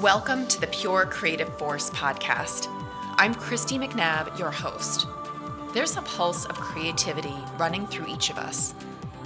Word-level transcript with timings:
Welcome 0.00 0.46
to 0.48 0.60
the 0.60 0.66
Pure 0.66 1.06
Creative 1.06 1.48
Force 1.56 1.90
podcast. 1.90 2.68
I'm 3.16 3.34
Christy 3.34 3.78
McNabb, 3.78 4.38
your 4.38 4.50
host. 4.50 5.06
There's 5.72 5.96
a 5.96 6.02
pulse 6.02 6.44
of 6.46 6.56
creativity 6.56 7.34
running 7.58 7.86
through 7.86 8.06
each 8.08 8.28
of 8.28 8.38
us. 8.38 8.74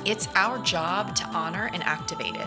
It's 0.04 0.28
our 0.34 0.58
job 0.58 1.16
to 1.16 1.26
honor 1.28 1.70
and 1.72 1.82
activate 1.82 2.36
it. 2.36 2.46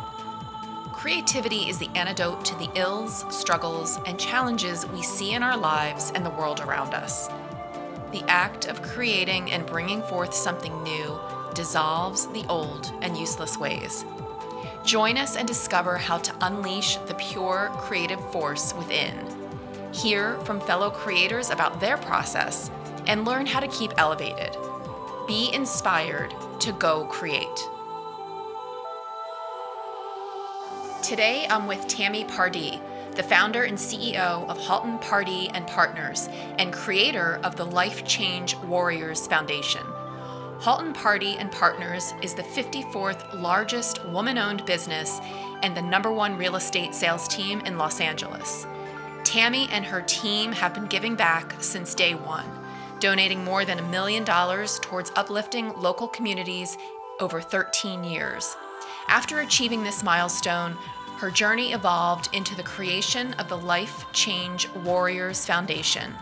Creativity 0.93 1.67
is 1.67 1.77
the 1.77 1.89
antidote 1.95 2.45
to 2.45 2.55
the 2.55 2.69
ills, 2.75 3.25
struggles, 3.29 3.99
and 4.05 4.19
challenges 4.19 4.85
we 4.87 5.01
see 5.01 5.33
in 5.33 5.43
our 5.43 5.57
lives 5.57 6.11
and 6.15 6.25
the 6.25 6.31
world 6.31 6.61
around 6.61 6.93
us. 6.93 7.27
The 8.11 8.23
act 8.27 8.67
of 8.67 8.81
creating 8.81 9.51
and 9.51 9.65
bringing 9.65 10.01
forth 10.03 10.33
something 10.33 10.81
new 10.83 11.19
dissolves 11.53 12.27
the 12.27 12.45
old 12.47 12.91
and 13.01 13.17
useless 13.17 13.57
ways. 13.57 14.05
Join 14.85 15.17
us 15.17 15.35
and 15.35 15.47
discover 15.47 15.97
how 15.97 16.19
to 16.19 16.35
unleash 16.41 16.97
the 16.97 17.15
pure 17.15 17.71
creative 17.77 18.19
force 18.31 18.71
within. 18.75 19.17
Hear 19.91 20.39
from 20.41 20.61
fellow 20.61 20.91
creators 20.91 21.49
about 21.49 21.79
their 21.79 21.97
process 21.97 22.69
and 23.07 23.25
learn 23.25 23.47
how 23.47 23.61
to 23.61 23.67
keep 23.67 23.93
elevated. 23.97 24.55
Be 25.25 25.51
inspired 25.55 26.35
to 26.59 26.71
go 26.73 27.05
create. 27.05 27.47
Today 31.01 31.47
I'm 31.49 31.65
with 31.65 31.87
Tammy 31.87 32.23
Pardee, 32.25 32.79
the 33.15 33.23
founder 33.23 33.63
and 33.63 33.79
CEO 33.79 34.47
of 34.47 34.59
Halton 34.59 34.99
Pardee 34.99 35.49
and 35.55 35.65
Partners 35.65 36.29
and 36.59 36.71
creator 36.71 37.39
of 37.43 37.55
the 37.55 37.65
Life 37.65 38.05
Change 38.05 38.55
Warriors 38.57 39.25
Foundation. 39.25 39.81
Halton 40.59 40.93
Pardee 40.93 41.37
and 41.37 41.51
Partners 41.51 42.13
is 42.21 42.33
the 42.33 42.41
54th 42.41 43.39
largest 43.39 44.03
woman-owned 44.07 44.65
business 44.65 45.19
and 45.61 45.75
the 45.75 45.81
number 45.81 46.11
one 46.11 46.37
real 46.37 46.55
estate 46.55 46.95
sales 46.95 47.27
team 47.27 47.59
in 47.61 47.77
Los 47.77 47.99
Angeles. 47.99 48.65
Tammy 49.23 49.67
and 49.71 49.85
her 49.85 50.01
team 50.03 50.51
have 50.53 50.73
been 50.73 50.85
giving 50.87 51.15
back 51.15 51.61
since 51.61 51.93
day 51.93 52.15
one, 52.15 52.45
donating 52.99 53.43
more 53.43 53.65
than 53.65 53.79
a 53.79 53.89
million 53.89 54.23
dollars 54.23 54.79
towards 54.79 55.11
uplifting 55.15 55.73
local 55.73 56.07
communities 56.07 56.77
over 57.19 57.41
13 57.41 58.03
years. 58.03 58.55
After 59.07 59.41
achieving 59.41 59.83
this 59.83 60.03
milestone, 60.03 60.77
her 61.17 61.29
journey 61.29 61.73
evolved 61.73 62.29
into 62.33 62.55
the 62.55 62.63
creation 62.63 63.33
of 63.33 63.49
the 63.49 63.57
Life 63.57 64.05
Change 64.13 64.69
Warriors 64.83 65.45
Foundation. 65.45 66.13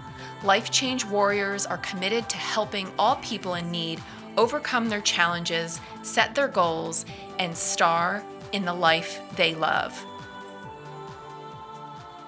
Life 0.43 0.69
Change 0.71 1.05
Warriors 1.05 1.65
are 1.65 1.77
committed 1.77 2.27
to 2.29 2.37
helping 2.37 2.91
all 2.99 3.15
people 3.17 3.55
in 3.55 3.71
need 3.71 4.01
overcome 4.37 4.89
their 4.89 5.01
challenges, 5.01 5.79
set 6.01 6.35
their 6.35 6.47
goals, 6.47 7.05
and 7.39 7.55
star 7.55 8.23
in 8.51 8.65
the 8.65 8.73
life 8.73 9.21
they 9.35 9.55
love. 9.55 10.05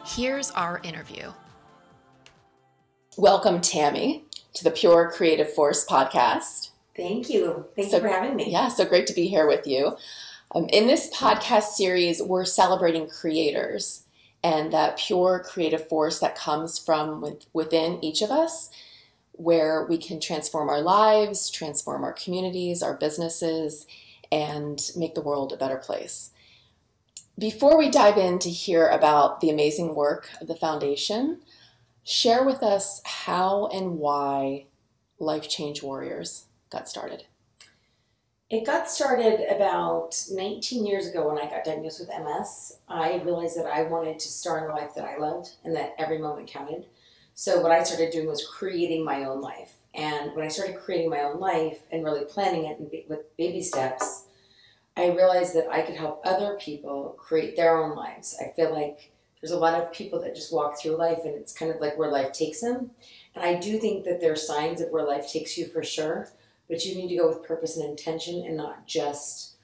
Here's 0.06 0.52
our 0.52 0.80
interview. 0.83 1.31
Welcome, 3.17 3.61
Tammy, 3.61 4.26
to 4.53 4.64
the 4.64 4.72
Pure 4.72 5.11
Creative 5.11 5.52
Force 5.52 5.86
podcast. 5.86 6.70
Thank 6.95 7.30
you. 7.30 7.66
Thank 7.76 7.89
So- 7.89 7.98
you 7.98 8.02
for 8.03 8.09
having 8.09 8.36
me. 8.36 8.52
Yeah, 8.52 8.67
so 8.67 8.86
great 8.86 9.08
to 9.08 9.14
be 9.14 9.28
here 9.28 9.48
with 9.48 9.66
you. 9.66 9.98
Um, 10.53 10.67
in 10.70 10.88
this 10.88 11.09
podcast 11.14 11.73
series, 11.73 12.22
we're 12.22 12.45
celebrating 12.45 13.08
creators 13.09 14.03
and 14.44 14.72
that 14.72 14.98
pure 14.98 15.44
creative 15.44 15.88
force 15.89 16.20
that 16.20 16.36
comes 16.36 16.78
from 16.78 17.20
with, 17.20 17.45
within 17.52 18.03
each 18.03 18.22
of 18.22 18.30
us, 18.30 18.70
where 19.38 19.86
we 19.86 19.97
can 19.97 20.19
transform 20.19 20.69
our 20.69 20.81
lives, 20.81 21.50
transform 21.50 22.03
our 22.03 22.14
communities, 22.14 22.81
our 22.81 22.95
businesses, 22.95 23.86
and 24.31 24.92
make 24.95 25.16
the 25.16 25.22
world 25.22 25.52
a 25.52 25.58
better 25.58 25.77
place. 25.77 26.31
Before 27.38 27.77
we 27.77 27.89
dive 27.89 28.17
in 28.17 28.39
to 28.39 28.50
hear 28.50 28.88
about 28.88 29.42
the 29.42 29.50
amazing 29.50 29.94
work 29.94 30.30
of 30.39 30.47
the 30.47 30.55
foundation, 30.55 31.42
share 32.03 32.45
with 32.45 32.64
us 32.64 33.02
how 33.03 33.67
and 33.73 33.97
why 33.97 34.67
Life 35.19 35.49
Change 35.49 35.83
Warriors 35.83 36.45
got 36.70 36.87
started. 36.87 37.26
It 38.49 38.65
got 38.65 38.89
started 38.89 39.42
about 39.54 40.23
19 40.31 40.86
years 40.86 41.08
ago 41.08 41.27
when 41.27 41.39
I 41.39 41.49
got 41.49 41.65
diagnosed 41.65 41.99
with 41.99 42.10
MS. 42.10 42.77
I 42.87 43.21
realized 43.23 43.58
that 43.58 43.65
I 43.65 43.83
wanted 43.83 44.20
to 44.20 44.27
start 44.27 44.70
a 44.70 44.73
life 44.73 44.93
that 44.95 45.04
I 45.04 45.17
loved 45.17 45.55
and 45.64 45.76
that 45.76 45.95
every 45.98 46.20
moment 46.20 46.48
counted. 46.48 46.86
So 47.36 47.62
what 47.62 47.72
I 47.72 47.84
started 47.84 48.12
doing 48.12 48.28
was 48.28 48.48
creating 48.48 49.06
my 49.06 49.26
own 49.26 49.42
life. 49.42 49.76
And 49.94 50.36
when 50.36 50.46
I 50.46 50.50
started 50.50 50.78
creating 50.78 51.10
my 51.10 51.22
own 51.22 51.40
life 51.40 51.80
and 51.92 52.04
really 52.04 52.26
planning 52.26 52.66
it 52.66 53.08
with 53.08 53.38
baby 53.38 53.62
steps, 53.62 54.26
I 54.98 55.12
realized 55.12 55.56
that 55.56 55.70
I 55.70 55.82
could 55.82 55.96
help 55.96 56.22
other 56.26 56.58
people 56.60 57.16
create 57.20 57.56
their 57.56 57.78
own 57.78 57.96
lives. 57.96 58.36
I 58.42 58.52
feel 58.56 58.73
like 58.73 59.12
there's 59.40 59.52
a 59.52 59.60
lot 59.60 59.80
of 59.80 59.92
people 59.92 60.20
that 60.22 60.36
just 60.36 60.52
walk 60.52 60.80
through 60.80 60.98
life 60.98 61.20
and 61.23 61.36
it's 61.36 61.54
kind 61.54 61.72
of 61.72 61.80
like 61.80 61.98
where 61.98 62.10
life 62.10 62.32
takes 62.34 62.62
them. 62.62 62.92
And 63.36 63.44
I 63.44 63.56
do 63.60 63.78
think 63.78 64.06
that 64.06 64.20
there 64.20 64.32
are 64.32 64.38
signs 64.38 64.82
of 64.82 64.90
where 64.90 65.06
life 65.06 65.32
takes 65.32 65.58
you 65.58 65.67
for 65.67 65.84
sure 65.84 66.30
but 66.67 66.84
you 66.86 66.96
need 66.96 67.10
to 67.10 67.17
go 67.17 67.28
with 67.28 67.44
purpose 67.44 67.78
and 67.78 67.90
intention 67.90 68.44
and 68.46 68.58
not 68.58 68.86
just 68.88 69.56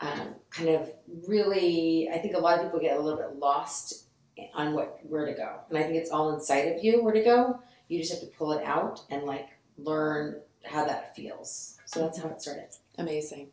um, 0.00 0.34
kind 0.50 0.68
of 0.68 0.92
really 1.26 2.08
i 2.12 2.18
think 2.18 2.34
a 2.34 2.38
lot 2.38 2.58
of 2.58 2.64
people 2.64 2.80
get 2.80 2.96
a 2.96 3.00
little 3.00 3.18
bit 3.18 3.38
lost 3.38 4.04
on 4.54 4.72
what 4.72 4.98
where 5.02 5.26
to 5.26 5.34
go 5.34 5.60
and 5.68 5.78
i 5.78 5.82
think 5.82 5.96
it's 5.96 6.10
all 6.10 6.34
inside 6.34 6.68
of 6.68 6.82
you 6.82 7.02
where 7.02 7.14
to 7.14 7.22
go 7.22 7.58
you 7.88 7.98
just 7.98 8.12
have 8.12 8.20
to 8.20 8.36
pull 8.36 8.52
it 8.52 8.64
out 8.64 9.02
and 9.10 9.24
like 9.24 9.48
learn 9.78 10.40
how 10.64 10.84
that 10.84 11.14
feels 11.16 11.76
so 11.84 12.00
that's 12.00 12.18
how 12.18 12.28
it 12.28 12.40
started 12.40 12.68
Amazing. 12.98 13.50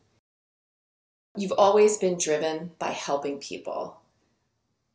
You've 1.36 1.52
always 1.52 1.98
been 1.98 2.18
driven 2.18 2.72
by 2.78 2.90
helping 2.90 3.38
people. 3.38 4.00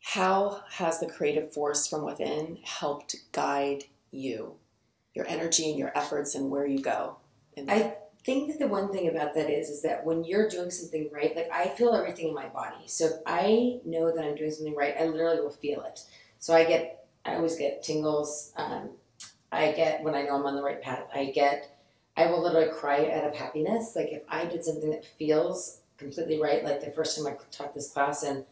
How 0.02 0.64
has 0.72 1.00
the 1.00 1.08
creative 1.08 1.54
force 1.54 1.88
from 1.88 2.04
within 2.04 2.58
helped 2.64 3.16
guide 3.32 3.86
you, 4.12 4.56
your 5.14 5.26
energy 5.28 5.70
and 5.70 5.80
your 5.80 5.98
efforts, 5.98 6.36
and 6.36 6.52
where 6.52 6.66
you 6.66 6.82
go? 6.82 7.18
I 7.58 7.96
think 8.24 8.50
that 8.50 8.60
the 8.60 8.68
one 8.68 8.92
thing 8.92 9.08
about 9.08 9.34
that 9.34 9.50
is 9.50 9.70
is 9.70 9.82
that 9.82 10.06
when 10.06 10.24
you're 10.24 10.50
doing 10.50 10.70
something 10.70 11.10
right, 11.12 11.36
like 11.36 11.50
I 11.52 11.70
feel 11.70 11.94
everything 11.94 12.30
in 12.30 12.34
my 12.34 12.48
body. 12.48 12.88
So 12.88 13.06
if 13.06 13.14
I 13.26 13.80
know 13.86 14.14
that 14.16 14.24
I'm 14.24 14.36
doing 14.36 14.52
something 14.52 14.76
right, 14.76 14.96
I 15.00 15.06
literally 15.06 15.42
will 15.42 15.52
feel 15.52 15.82
it. 15.82 16.02
So 16.40 16.54
I 16.54 16.64
get, 16.64 17.08
I 17.26 17.36
always 17.36 17.56
get 17.56 17.84
tingles. 17.84 18.54
Um, 18.56 18.92
I 19.52 19.72
get 19.72 20.04
when 20.04 20.16
I 20.16 20.24
know 20.24 20.36
I'm 20.36 20.46
on 20.46 20.56
the 20.56 20.64
right 20.64 20.82
path. 20.82 21.08
I 21.14 21.26
get, 21.26 21.78
I 22.16 22.28
will 22.28 22.42
literally 22.42 22.70
cry 22.72 23.12
out 23.12 23.26
of 23.26 23.36
happiness. 23.36 23.94
Like 23.96 24.12
if 24.12 24.24
I 24.30 24.46
did 24.46 24.64
something 24.64 24.92
that 24.92 25.06
feels 25.06 25.82
completely 25.98 26.42
right, 26.42 26.64
like 26.64 26.82
the 26.82 26.92
first 26.92 27.18
time 27.18 27.28
I 27.28 27.38
taught 27.52 27.74
this 27.74 27.92
class, 27.92 28.24
and 28.24 28.46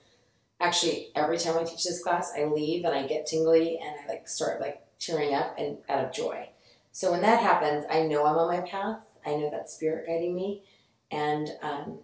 actually 0.60 1.10
every 1.16 1.38
time 1.38 1.58
I 1.58 1.64
teach 1.64 1.84
this 1.84 2.04
class, 2.04 2.32
I 2.38 2.46
leave 2.46 2.86
and 2.86 2.94
I 2.94 3.08
get 3.08 3.26
tingly 3.26 3.80
and 3.82 3.96
I 4.04 4.08
like 4.08 4.28
start 4.28 4.62
like 4.62 4.82
tearing 5.00 5.34
up 5.34 5.56
and 5.58 5.78
out 5.88 6.06
of 6.06 6.14
joy. 6.14 6.50
So 6.92 7.12
when 7.12 7.22
that 7.22 7.42
happens, 7.42 7.86
I 7.90 8.04
know 8.04 8.26
I'm 8.26 8.38
on 8.38 8.48
my 8.48 8.68
path. 8.68 9.09
I 9.26 9.36
know 9.36 9.50
that 9.50 9.70
spirit 9.70 10.08
guiding 10.08 10.36
me, 10.36 10.64
and 11.12 11.50
um, 11.62 12.00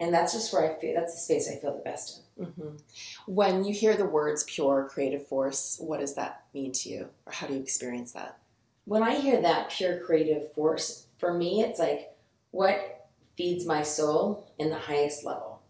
and 0.00 0.12
that's 0.12 0.32
just 0.32 0.52
where 0.52 0.70
I 0.70 0.78
feel. 0.80 0.94
That's 0.94 1.14
the 1.14 1.20
space 1.20 1.50
I 1.50 1.56
feel 1.56 1.74
the 1.76 1.82
best 1.82 2.22
in. 2.36 2.46
Mhm. 2.46 2.80
When 3.26 3.64
you 3.64 3.72
hear 3.72 3.96
the 3.96 4.04
words 4.04 4.44
pure 4.44 4.88
creative 4.90 5.26
force, 5.26 5.78
what 5.80 6.00
does 6.00 6.14
that 6.14 6.44
mean 6.52 6.72
to 6.72 6.88
you, 6.88 7.08
or 7.26 7.32
how 7.32 7.46
do 7.46 7.54
you 7.54 7.60
experience 7.60 8.12
that? 8.12 8.38
When 8.84 9.02
I 9.02 9.14
hear 9.14 9.40
that 9.40 9.70
pure 9.70 9.98
creative 10.00 10.52
force, 10.52 11.06
for 11.18 11.32
me, 11.34 11.62
it's 11.62 11.78
like 11.80 12.14
what 12.50 13.08
feeds 13.36 13.66
my 13.66 13.82
soul 13.82 14.50
in 14.58 14.70
the 14.70 14.78
highest 14.78 15.24
level. 15.24 15.60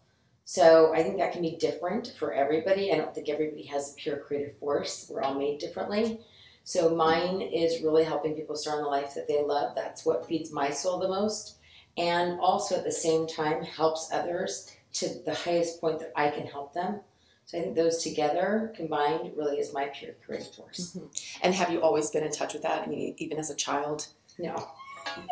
So 0.45 0.93
I 0.93 1.03
think 1.03 1.17
that 1.17 1.33
can 1.33 1.41
be 1.41 1.57
different 1.57 2.13
for 2.17 2.31
everybody. 2.31 2.93
I 2.93 2.97
don't 2.97 3.13
think 3.13 3.27
everybody 3.27 3.63
has 3.63 3.91
a 3.91 3.95
pure 3.95 4.17
creative 4.17 4.57
force. 4.57 5.09
We're 5.09 5.21
all 5.21 5.35
made 5.35 5.59
differently. 5.59 6.21
So 6.67 6.93
mine 6.93 7.39
is 7.41 7.81
really 7.81 8.03
helping 8.03 8.33
people 8.35 8.57
start 8.57 8.79
on 8.79 8.83
the 8.83 8.89
life 8.89 9.13
that 9.15 9.25
they 9.25 9.41
love. 9.41 9.73
That's 9.73 10.05
what 10.05 10.27
feeds 10.27 10.51
my 10.51 10.69
soul 10.69 10.99
the 10.99 11.07
most. 11.07 11.59
And 11.97 12.41
also 12.41 12.75
at 12.75 12.83
the 12.83 12.91
same 12.91 13.25
time 13.25 13.63
helps 13.63 14.09
others 14.11 14.69
to 14.95 15.07
the 15.25 15.33
highest 15.33 15.79
point 15.79 15.99
that 15.99 16.11
I 16.13 16.29
can 16.29 16.45
help 16.45 16.73
them. 16.73 16.99
So 17.45 17.57
I 17.57 17.61
think 17.61 17.75
those 17.77 18.03
together 18.03 18.73
combined 18.75 19.31
really 19.37 19.59
is 19.59 19.73
my 19.73 19.85
pure 19.85 20.15
creative 20.25 20.53
force. 20.53 20.93
Mhm. 20.93 21.39
And 21.41 21.55
have 21.55 21.71
you 21.71 21.81
always 21.81 22.11
been 22.11 22.25
in 22.25 22.31
touch 22.33 22.51
with 22.51 22.63
that? 22.63 22.85
I 22.85 22.87
mean, 22.87 23.15
even 23.17 23.39
as 23.39 23.49
a 23.49 23.55
child? 23.55 24.07
No. 24.37 24.67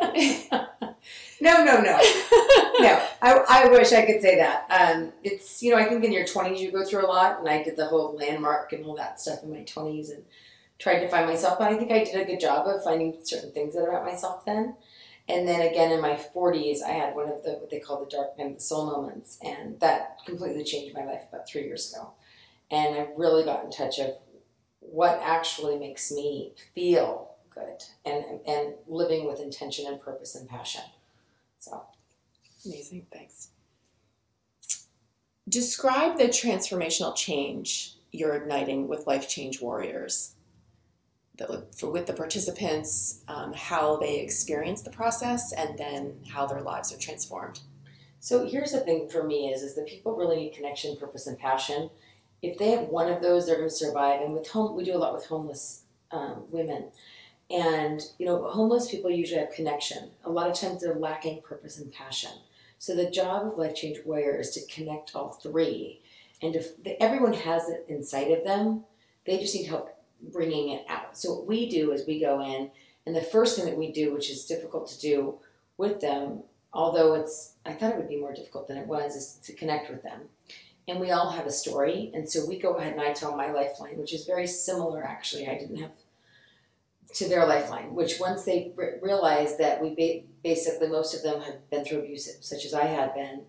no, 0.00 1.62
no, 1.64 1.80
no. 1.82 2.00
no, 2.80 3.08
I, 3.20 3.44
I 3.46 3.68
wish 3.70 3.92
I 3.92 4.06
could 4.06 4.22
say 4.22 4.36
that. 4.36 4.64
Um, 4.70 5.12
it's 5.22 5.62
you 5.62 5.70
know 5.70 5.76
I 5.76 5.84
think 5.84 6.02
in 6.02 6.12
your 6.12 6.26
twenties 6.26 6.62
you 6.62 6.72
go 6.72 6.82
through 6.82 7.04
a 7.04 7.12
lot, 7.12 7.40
and 7.40 7.48
I 7.48 7.62
did 7.62 7.76
the 7.76 7.84
whole 7.84 8.16
landmark 8.16 8.72
and 8.72 8.86
all 8.86 8.96
that 8.96 9.20
stuff 9.20 9.42
in 9.42 9.50
my 9.50 9.64
twenties, 9.64 10.08
and 10.08 10.24
tried 10.78 11.00
to 11.00 11.08
find 11.08 11.26
myself. 11.26 11.58
But 11.58 11.72
I 11.72 11.76
think 11.76 11.90
I 11.90 12.04
did 12.04 12.16
a 12.16 12.24
good 12.24 12.40
job 12.40 12.66
of 12.66 12.84
finding 12.84 13.16
certain 13.22 13.52
things 13.52 13.74
that 13.74 13.80
are 13.80 13.90
about 13.90 14.04
myself 14.04 14.44
then. 14.44 14.76
And 15.28 15.48
then 15.48 15.60
again 15.60 15.90
in 15.90 16.00
my 16.00 16.16
forties, 16.16 16.82
I 16.82 16.90
had 16.90 17.14
one 17.14 17.28
of 17.28 17.42
the 17.42 17.52
what 17.52 17.70
they 17.70 17.80
call 17.80 18.04
the 18.04 18.10
dark 18.10 18.38
night 18.38 18.48
of 18.48 18.54
the 18.54 18.60
soul 18.60 18.86
moments, 18.86 19.38
and 19.42 19.78
that 19.80 20.18
completely 20.24 20.62
changed 20.62 20.94
my 20.94 21.04
life 21.04 21.22
about 21.28 21.48
three 21.48 21.64
years 21.64 21.92
ago. 21.92 22.12
And 22.70 22.94
I 22.94 23.08
really 23.16 23.44
got 23.44 23.64
in 23.64 23.70
touch 23.70 23.98
of 23.98 24.14
what 24.80 25.20
actually 25.22 25.78
makes 25.78 26.12
me 26.12 26.52
feel 26.74 27.32
good 27.52 27.82
and 28.04 28.40
and 28.46 28.74
living 28.86 29.26
with 29.26 29.40
intention 29.40 29.86
and 29.88 30.00
purpose 30.00 30.36
and 30.36 30.48
passion. 30.48 30.82
So 31.58 31.82
Amazing, 32.66 33.06
thanks. 33.12 33.48
Describe 35.48 36.18
the 36.18 36.24
transformational 36.24 37.14
change 37.14 37.96
you're 38.10 38.34
igniting 38.34 38.88
with 38.88 39.06
Life 39.06 39.28
Change 39.28 39.60
Warriors? 39.60 40.35
The, 41.38 41.66
for, 41.76 41.90
with 41.90 42.06
the 42.06 42.14
participants, 42.14 43.22
um, 43.28 43.52
how 43.52 43.96
they 43.96 44.20
experience 44.20 44.80
the 44.80 44.90
process, 44.90 45.52
and 45.52 45.78
then 45.78 46.14
how 46.28 46.46
their 46.46 46.62
lives 46.62 46.92
are 46.94 46.98
transformed. 46.98 47.60
So 48.20 48.46
here's 48.46 48.72
the 48.72 48.80
thing 48.80 49.08
for 49.08 49.22
me 49.22 49.50
is 49.50 49.62
is 49.62 49.74
that 49.74 49.86
people 49.86 50.16
really 50.16 50.36
need 50.36 50.54
connection, 50.54 50.96
purpose, 50.96 51.26
and 51.26 51.38
passion. 51.38 51.90
If 52.42 52.58
they 52.58 52.70
have 52.70 52.88
one 52.88 53.08
of 53.12 53.22
those, 53.22 53.46
they're 53.46 53.56
going 53.56 53.68
to 53.68 53.74
survive. 53.74 54.20
And 54.20 54.32
with 54.32 54.48
home, 54.48 54.76
we 54.76 54.84
do 54.84 54.96
a 54.96 54.98
lot 54.98 55.14
with 55.14 55.26
homeless 55.26 55.82
um, 56.10 56.44
women, 56.50 56.86
and 57.50 58.00
you 58.18 58.26
know, 58.26 58.48
homeless 58.50 58.90
people 58.90 59.10
usually 59.10 59.40
have 59.40 59.50
connection. 59.50 60.10
A 60.24 60.30
lot 60.30 60.48
of 60.48 60.58
times 60.58 60.80
they're 60.80 60.94
lacking 60.94 61.42
purpose 61.42 61.78
and 61.78 61.92
passion. 61.92 62.30
So 62.78 62.94
the 62.94 63.10
job 63.10 63.46
of 63.46 63.58
Life 63.58 63.74
Change 63.74 63.98
Warrior 64.04 64.36
is 64.36 64.50
to 64.52 64.66
connect 64.66 65.14
all 65.14 65.30
three, 65.30 66.00
and 66.42 66.56
if 66.56 66.72
everyone 67.00 67.34
has 67.34 67.68
it 67.68 67.84
inside 67.88 68.30
of 68.30 68.44
them, 68.44 68.84
they 69.26 69.38
just 69.38 69.54
need 69.54 69.66
help 69.66 69.95
bringing 70.32 70.70
it 70.70 70.84
out. 70.88 71.16
So 71.16 71.34
what 71.34 71.46
we 71.46 71.68
do 71.68 71.92
is 71.92 72.06
we 72.06 72.20
go 72.20 72.40
in, 72.40 72.70
and 73.06 73.14
the 73.14 73.22
first 73.22 73.56
thing 73.56 73.66
that 73.66 73.76
we 73.76 73.92
do, 73.92 74.12
which 74.12 74.30
is 74.30 74.46
difficult 74.46 74.88
to 74.88 75.00
do 75.00 75.34
with 75.76 76.00
them, 76.00 76.42
although 76.72 77.14
it's 77.14 77.54
I 77.64 77.72
thought 77.72 77.92
it 77.92 77.98
would 77.98 78.08
be 78.08 78.20
more 78.20 78.34
difficult 78.34 78.68
than 78.68 78.78
it 78.78 78.86
was, 78.86 79.14
is 79.14 79.38
to 79.44 79.52
connect 79.52 79.90
with 79.90 80.02
them. 80.02 80.22
And 80.88 81.00
we 81.00 81.10
all 81.10 81.30
have 81.30 81.46
a 81.46 81.50
story, 81.50 82.12
and 82.14 82.30
so 82.30 82.46
we 82.46 82.58
go 82.58 82.74
ahead 82.74 82.92
and 82.92 83.02
I 83.02 83.12
tell 83.12 83.36
my 83.36 83.50
lifeline, 83.50 83.98
which 83.98 84.14
is 84.14 84.24
very 84.24 84.46
similar 84.46 85.02
actually. 85.04 85.48
I 85.48 85.58
didn't 85.58 85.76
have 85.78 85.92
to 87.14 87.28
their 87.28 87.46
lifeline, 87.46 87.94
which 87.94 88.20
once 88.20 88.44
they 88.44 88.72
realize 89.00 89.56
that 89.56 89.80
we 89.80 89.94
ba- 89.94 90.26
basically 90.42 90.88
most 90.88 91.14
of 91.14 91.22
them 91.22 91.40
have 91.42 91.68
been 91.70 91.84
through 91.84 92.00
abuse, 92.00 92.36
such 92.40 92.64
as 92.64 92.74
I 92.74 92.84
had 92.84 93.14
been, 93.14 93.42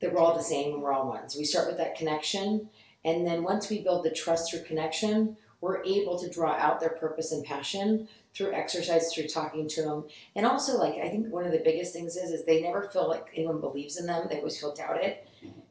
that 0.00 0.12
we're 0.12 0.20
all 0.20 0.36
the 0.36 0.42
same 0.42 0.74
and 0.74 0.82
we're 0.82 0.92
all 0.92 1.08
one. 1.08 1.28
So 1.28 1.38
we 1.38 1.44
start 1.44 1.66
with 1.66 1.78
that 1.78 1.96
connection, 1.96 2.68
and 3.06 3.26
then 3.26 3.44
once 3.44 3.70
we 3.70 3.82
build 3.82 4.04
the 4.04 4.10
trust 4.10 4.50
through 4.50 4.64
connection, 4.64 5.36
we're 5.60 5.82
able 5.84 6.18
to 6.18 6.28
draw 6.28 6.52
out 6.52 6.80
their 6.80 6.90
purpose 6.90 7.32
and 7.32 7.44
passion 7.44 8.08
through 8.34 8.52
exercise, 8.52 9.14
through 9.14 9.28
talking 9.28 9.66
to 9.68 9.82
them, 9.82 10.04
and 10.34 10.44
also 10.44 10.76
like 10.76 10.96
I 10.96 11.08
think 11.08 11.32
one 11.32 11.46
of 11.46 11.52
the 11.52 11.62
biggest 11.64 11.94
things 11.94 12.16
is 12.16 12.30
is 12.30 12.44
they 12.44 12.60
never 12.60 12.82
feel 12.82 13.08
like 13.08 13.28
anyone 13.34 13.60
believes 13.60 13.96
in 13.96 14.06
them. 14.06 14.26
They 14.28 14.38
always 14.38 14.60
feel 14.60 14.74
doubted, 14.74 15.16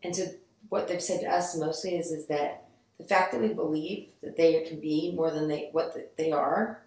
and 0.01 0.15
so 0.15 0.27
what 0.69 0.87
they've 0.87 1.01
said 1.01 1.21
to 1.21 1.27
us 1.27 1.55
mostly 1.55 1.97
is 1.97 2.11
is 2.11 2.25
that 2.27 2.65
the 2.97 3.03
fact 3.03 3.33
that 3.33 3.41
we 3.41 3.49
believe 3.49 4.07
that 4.23 4.37
they 4.37 4.63
can 4.63 4.79
be 4.79 5.11
more 5.13 5.29
than 5.29 5.47
they 5.47 5.69
what 5.73 6.15
they 6.17 6.31
are, 6.31 6.81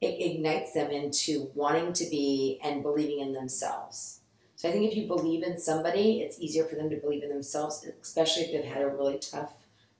it 0.00 0.20
ignites 0.20 0.72
them 0.72 0.90
into 0.90 1.50
wanting 1.54 1.92
to 1.94 2.04
be 2.10 2.58
and 2.62 2.82
believing 2.82 3.20
in 3.20 3.32
themselves. 3.32 4.20
So 4.56 4.68
I 4.68 4.72
think 4.72 4.90
if 4.90 4.96
you 4.96 5.06
believe 5.06 5.42
in 5.42 5.58
somebody, 5.58 6.20
it's 6.20 6.40
easier 6.40 6.64
for 6.64 6.74
them 6.74 6.90
to 6.90 6.96
believe 6.96 7.22
in 7.22 7.28
themselves, 7.28 7.86
especially 8.02 8.44
if 8.44 8.52
they've 8.52 8.72
had 8.72 8.82
a 8.82 8.88
really 8.88 9.18
tough 9.18 9.52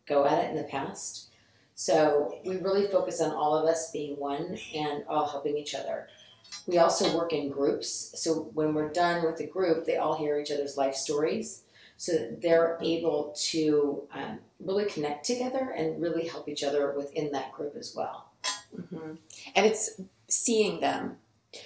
go 0.06 0.24
at 0.26 0.44
it 0.44 0.50
in 0.50 0.56
the 0.56 0.64
past. 0.64 1.28
So 1.74 2.38
we 2.44 2.56
really 2.56 2.86
focus 2.86 3.20
on 3.20 3.32
all 3.32 3.56
of 3.56 3.66
us 3.66 3.90
being 3.90 4.16
one 4.16 4.58
and 4.74 5.04
all 5.08 5.26
helping 5.26 5.56
each 5.56 5.74
other. 5.74 6.08
We 6.66 6.78
also 6.78 7.16
work 7.16 7.32
in 7.32 7.50
groups. 7.50 8.12
So 8.14 8.50
when 8.54 8.74
we're 8.74 8.92
done 8.92 9.24
with 9.24 9.36
the 9.36 9.46
group, 9.46 9.84
they 9.84 9.96
all 9.96 10.16
hear 10.16 10.38
each 10.38 10.52
other's 10.52 10.76
life 10.76 10.94
stories 10.94 11.62
so 11.96 12.12
that 12.12 12.42
they're 12.42 12.78
able 12.80 13.34
to 13.36 14.02
um, 14.12 14.38
really 14.60 14.84
connect 14.84 15.24
together 15.24 15.74
and 15.76 16.00
really 16.00 16.28
help 16.28 16.48
each 16.48 16.62
other 16.62 16.92
within 16.96 17.32
that 17.32 17.52
group 17.52 17.76
as 17.76 17.94
well. 17.96 18.30
Mm-hmm. 18.76 19.14
And 19.54 19.66
it's 19.66 20.00
seeing 20.28 20.80
them 20.80 21.16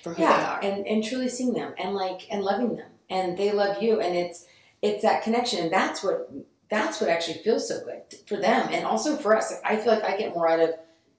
for 0.02 0.14
who 0.14 0.22
yeah, 0.22 0.36
they 0.36 0.44
are, 0.44 0.72
and 0.74 0.86
and 0.86 1.04
truly 1.04 1.28
seeing 1.28 1.54
them 1.54 1.74
and 1.78 1.94
like 1.94 2.26
and 2.30 2.42
loving 2.42 2.76
them, 2.76 2.90
and 3.08 3.38
they 3.38 3.52
love 3.52 3.82
you, 3.82 4.00
and 4.00 4.14
it's 4.14 4.44
it's 4.82 5.02
that 5.02 5.22
connection, 5.22 5.60
and 5.60 5.72
that's 5.72 6.02
what 6.02 6.30
that's 6.70 7.00
what 7.00 7.10
actually 7.10 7.38
feels 7.38 7.68
so 7.68 7.84
good 7.84 8.02
for 8.26 8.36
them, 8.36 8.68
and 8.72 8.84
also 8.84 9.16
for 9.16 9.36
us. 9.36 9.54
I 9.64 9.76
feel 9.76 9.94
like 9.94 10.04
I 10.04 10.16
get 10.16 10.34
more 10.34 10.48
out 10.48 10.60
of 10.60 10.70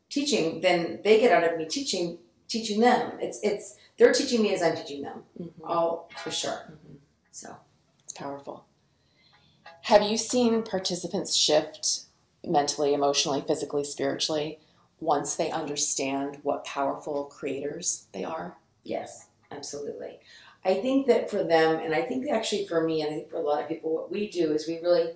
teaching 0.10 0.62
than 0.62 1.00
they 1.04 1.20
get 1.20 1.32
out 1.32 1.50
of 1.50 1.58
me 1.58 1.66
teaching 1.66 2.20
teaching 2.48 2.80
them. 2.80 3.14
It's 3.20 3.40
it's 3.44 3.76
they're 3.98 4.14
teaching 4.14 4.42
me 4.42 4.54
as 4.54 4.62
I'm 4.62 4.76
teaching 4.76 5.02
them, 5.02 5.24
mm-hmm. 5.40 5.64
all 5.64 6.10
for 6.24 6.32
sure. 6.32 6.52
Mm-hmm. 6.52 6.96
So 7.32 7.56
it's 8.04 8.14
powerful. 8.14 8.66
Have 9.84 10.04
you 10.04 10.18
seen 10.18 10.64
participants 10.64 11.36
shift 11.36 12.02
mentally, 12.46 12.94
emotionally, 12.94 13.42
physically, 13.42 13.84
spiritually 13.84 14.60
once 15.00 15.36
they 15.36 15.50
understand 15.50 16.40
what 16.44 16.66
powerful 16.66 17.26
creators 17.26 18.08
they 18.12 18.24
are? 18.24 18.58
Yes, 18.84 19.28
absolutely. 19.52 20.20
I 20.66 20.76
think 20.76 21.08
that 21.08 21.30
for 21.30 21.44
them, 21.44 21.80
and 21.80 21.94
I 21.96 22.02
think 22.02 22.30
actually 22.30 22.68
for 22.68 22.84
me, 22.84 23.02
and 23.02 23.10
I 23.10 23.14
think 23.14 23.30
for 23.30 23.38
a 23.38 23.42
lot 23.42 23.62
of 23.62 23.70
people, 23.70 23.94
what 23.94 24.12
we 24.12 24.30
do 24.30 24.52
is 24.52 24.68
we 24.68 24.80
really 24.80 25.12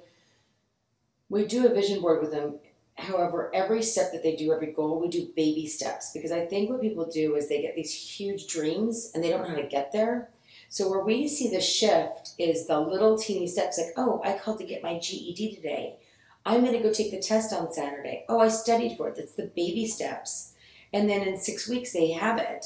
we 1.33 1.45
do 1.45 1.65
a 1.65 1.73
vision 1.73 1.99
board 1.99 2.21
with 2.21 2.31
them. 2.31 2.59
However, 2.95 3.49
every 3.55 3.81
step 3.81 4.11
that 4.11 4.21
they 4.21 4.35
do, 4.35 4.53
every 4.53 4.71
goal, 4.71 4.99
we 4.99 5.07
do 5.07 5.33
baby 5.35 5.65
steps 5.65 6.11
because 6.13 6.31
I 6.31 6.45
think 6.45 6.69
what 6.69 6.81
people 6.81 7.09
do 7.11 7.35
is 7.35 7.49
they 7.49 7.63
get 7.63 7.75
these 7.75 7.91
huge 7.91 8.47
dreams 8.47 9.11
and 9.13 9.23
they 9.23 9.29
don't 9.29 9.41
know 9.41 9.49
how 9.49 9.55
to 9.55 9.67
get 9.67 9.91
there. 9.91 10.29
So 10.69 10.89
where 10.89 11.03
we 11.03 11.27
see 11.27 11.49
the 11.49 11.59
shift 11.59 12.33
is 12.37 12.67
the 12.67 12.79
little 12.79 13.17
teeny 13.17 13.47
steps 13.47 13.79
like, 13.79 13.93
oh, 13.97 14.21
I 14.23 14.37
called 14.37 14.59
to 14.59 14.65
get 14.65 14.83
my 14.83 14.99
GED 14.99 15.55
today. 15.55 15.95
I'm 16.45 16.61
going 16.61 16.73
to 16.73 16.83
go 16.83 16.93
take 16.93 17.09
the 17.09 17.19
test 17.19 17.51
on 17.51 17.73
Saturday. 17.73 18.25
Oh, 18.29 18.39
I 18.39 18.49
studied 18.49 18.95
for 18.95 19.09
it. 19.09 19.15
That's 19.15 19.33
the 19.33 19.51
baby 19.55 19.87
steps. 19.87 20.53
And 20.91 21.09
then 21.09 21.27
in 21.27 21.37
six 21.37 21.67
weeks, 21.67 21.93
they 21.93 22.11
have 22.11 22.37
it. 22.37 22.65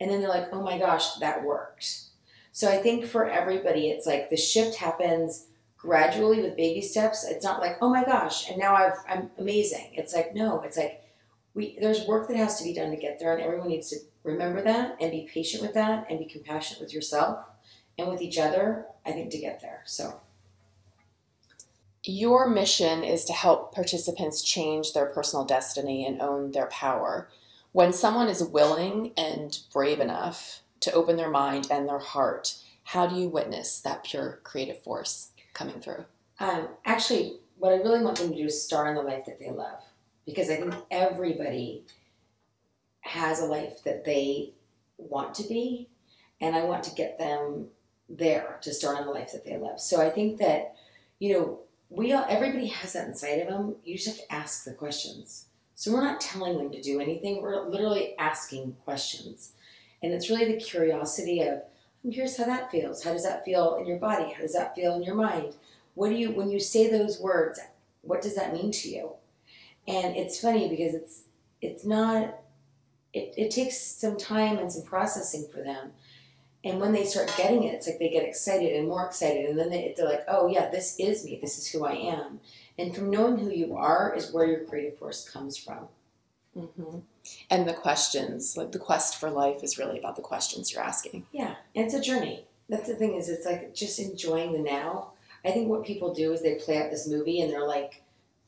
And 0.00 0.10
then 0.10 0.20
they're 0.20 0.30
like, 0.30 0.48
oh 0.52 0.62
my 0.62 0.78
gosh, 0.78 1.16
that 1.16 1.44
worked. 1.44 2.04
So 2.52 2.70
I 2.70 2.78
think 2.78 3.04
for 3.04 3.28
everybody, 3.28 3.90
it's 3.90 4.06
like 4.06 4.30
the 4.30 4.36
shift 4.36 4.76
happens 4.76 5.46
gradually 5.78 6.42
with 6.42 6.56
baby 6.56 6.82
steps. 6.82 7.24
It's 7.24 7.44
not 7.44 7.60
like, 7.60 7.78
oh 7.80 7.88
my 7.88 8.04
gosh, 8.04 8.50
and 8.50 8.58
now 8.58 8.74
I've, 8.74 8.98
I'm 9.08 9.30
amazing. 9.38 9.92
It's 9.94 10.14
like, 10.14 10.34
no, 10.34 10.60
it's 10.60 10.76
like, 10.76 11.02
we, 11.54 11.78
there's 11.80 12.06
work 12.06 12.28
that 12.28 12.36
has 12.36 12.58
to 12.58 12.64
be 12.64 12.74
done 12.74 12.90
to 12.90 12.96
get 12.96 13.18
there, 13.18 13.32
and 13.32 13.42
everyone 13.42 13.68
needs 13.68 13.88
to 13.90 13.96
remember 14.22 14.62
that 14.62 14.96
and 15.00 15.10
be 15.10 15.28
patient 15.32 15.62
with 15.62 15.74
that 15.74 16.06
and 16.10 16.18
be 16.18 16.26
compassionate 16.26 16.80
with 16.80 16.92
yourself 16.92 17.48
and 17.96 18.08
with 18.08 18.20
each 18.20 18.38
other, 18.38 18.86
I 19.06 19.12
think, 19.12 19.30
to 19.30 19.38
get 19.38 19.60
there. 19.60 19.82
So, 19.86 20.20
your 22.04 22.48
mission 22.48 23.02
is 23.02 23.24
to 23.24 23.32
help 23.32 23.74
participants 23.74 24.42
change 24.42 24.92
their 24.92 25.06
personal 25.06 25.44
destiny 25.44 26.06
and 26.06 26.20
own 26.20 26.52
their 26.52 26.68
power. 26.68 27.28
When 27.72 27.92
someone 27.92 28.28
is 28.28 28.42
willing 28.42 29.12
and 29.16 29.58
brave 29.72 30.00
enough 30.00 30.62
to 30.80 30.92
open 30.92 31.16
their 31.16 31.30
mind 31.30 31.68
and 31.70 31.88
their 31.88 31.98
heart, 31.98 32.56
how 32.84 33.06
do 33.06 33.16
you 33.16 33.28
witness 33.28 33.80
that 33.80 34.04
pure 34.04 34.40
creative 34.44 34.80
force 34.82 35.30
coming 35.58 35.80
through? 35.80 36.04
Um, 36.38 36.68
actually, 36.84 37.40
what 37.58 37.72
I 37.72 37.76
really 37.76 38.02
want 38.02 38.18
them 38.18 38.30
to 38.30 38.36
do 38.36 38.44
is 38.44 38.62
star 38.62 38.88
in 38.88 38.94
the 38.94 39.02
life 39.02 39.24
that 39.26 39.40
they 39.40 39.50
love 39.50 39.80
because 40.24 40.48
I 40.48 40.56
think 40.56 40.74
everybody 40.90 41.84
has 43.00 43.40
a 43.40 43.46
life 43.46 43.82
that 43.84 44.04
they 44.04 44.52
want 44.96 45.34
to 45.34 45.48
be, 45.48 45.88
and 46.40 46.54
I 46.54 46.64
want 46.64 46.84
to 46.84 46.94
get 46.94 47.18
them 47.18 47.66
there 48.08 48.58
to 48.62 48.72
start 48.72 48.98
on 48.98 49.06
the 49.06 49.12
life 49.12 49.32
that 49.32 49.44
they 49.44 49.56
love. 49.56 49.80
So 49.80 50.00
I 50.00 50.10
think 50.10 50.38
that, 50.38 50.76
you 51.18 51.32
know, 51.32 51.60
we 51.90 52.12
all, 52.12 52.26
everybody 52.28 52.66
has 52.66 52.92
that 52.92 53.08
inside 53.08 53.40
of 53.40 53.48
them. 53.48 53.76
You 53.84 53.96
just 53.96 54.08
have 54.08 54.16
to 54.16 54.32
ask 54.32 54.64
the 54.64 54.74
questions. 54.74 55.46
So 55.74 55.92
we're 55.92 56.04
not 56.04 56.20
telling 56.20 56.58
them 56.58 56.70
to 56.70 56.82
do 56.82 57.00
anything. 57.00 57.40
We're 57.40 57.68
literally 57.68 58.14
asking 58.18 58.76
questions. 58.84 59.52
And 60.02 60.12
it's 60.12 60.28
really 60.28 60.52
the 60.52 60.60
curiosity 60.60 61.40
of, 61.40 61.62
here's 62.04 62.36
how 62.36 62.44
that 62.44 62.70
feels. 62.70 63.02
How 63.02 63.12
does 63.12 63.24
that 63.24 63.44
feel 63.44 63.76
in 63.76 63.86
your 63.86 63.98
body? 63.98 64.32
How 64.32 64.42
does 64.42 64.54
that 64.54 64.74
feel 64.74 64.94
in 64.94 65.02
your 65.02 65.14
mind? 65.14 65.54
What 65.94 66.10
do 66.10 66.14
you, 66.14 66.30
when 66.30 66.50
you 66.50 66.60
say 66.60 66.90
those 66.90 67.20
words, 67.20 67.58
what 68.02 68.22
does 68.22 68.36
that 68.36 68.52
mean 68.52 68.70
to 68.72 68.88
you? 68.88 69.12
And 69.86 70.16
it's 70.16 70.40
funny 70.40 70.68
because 70.68 70.94
it's, 70.94 71.22
it's 71.60 71.84
not 71.84 72.34
it, 73.12 73.34
it 73.36 73.50
takes 73.50 73.78
some 73.80 74.16
time 74.16 74.58
and 74.58 74.72
some 74.72 74.82
processing 74.82 75.46
for 75.52 75.62
them. 75.62 75.92
And 76.64 76.80
when 76.80 76.92
they 76.92 77.04
start 77.04 77.32
getting 77.36 77.64
it, 77.64 77.74
it's 77.74 77.86
like 77.86 77.98
they 77.98 78.10
get 78.10 78.24
excited 78.24 78.74
and 78.76 78.88
more 78.88 79.06
excited. 79.06 79.48
And 79.48 79.58
then 79.58 79.70
they, 79.70 79.94
they're 79.96 80.08
like, 80.08 80.24
oh, 80.28 80.48
yeah, 80.48 80.70
this 80.70 80.98
is 80.98 81.24
me. 81.24 81.38
This 81.40 81.56
is 81.56 81.68
who 81.68 81.84
I 81.84 81.92
am. 81.92 82.40
And 82.78 82.94
from 82.94 83.10
knowing 83.10 83.38
who 83.38 83.50
you 83.50 83.76
are 83.76 84.14
is 84.14 84.32
where 84.32 84.46
your 84.46 84.64
creative 84.64 84.98
force 84.98 85.28
comes 85.28 85.56
from. 85.56 85.88
Mm-hmm. 86.58 86.98
And 87.50 87.68
the 87.68 87.74
questions, 87.74 88.56
like 88.56 88.72
the 88.72 88.78
quest 88.78 89.16
for 89.16 89.30
life, 89.30 89.62
is 89.62 89.78
really 89.78 89.98
about 89.98 90.16
the 90.16 90.22
questions 90.22 90.72
you're 90.72 90.82
asking. 90.82 91.26
Yeah, 91.32 91.54
and 91.74 91.86
it's 91.86 91.94
a 91.94 92.00
journey. 92.00 92.46
That's 92.68 92.88
the 92.88 92.94
thing 92.94 93.14
is, 93.14 93.28
it's 93.28 93.46
like 93.46 93.74
just 93.74 93.98
enjoying 93.98 94.52
the 94.52 94.58
now. 94.58 95.12
I 95.44 95.50
think 95.52 95.68
what 95.68 95.84
people 95.84 96.12
do 96.12 96.32
is 96.32 96.42
they 96.42 96.56
play 96.56 96.82
out 96.82 96.90
this 96.90 97.08
movie 97.08 97.40
and 97.40 97.50
they're 97.50 97.66
like 97.66 98.02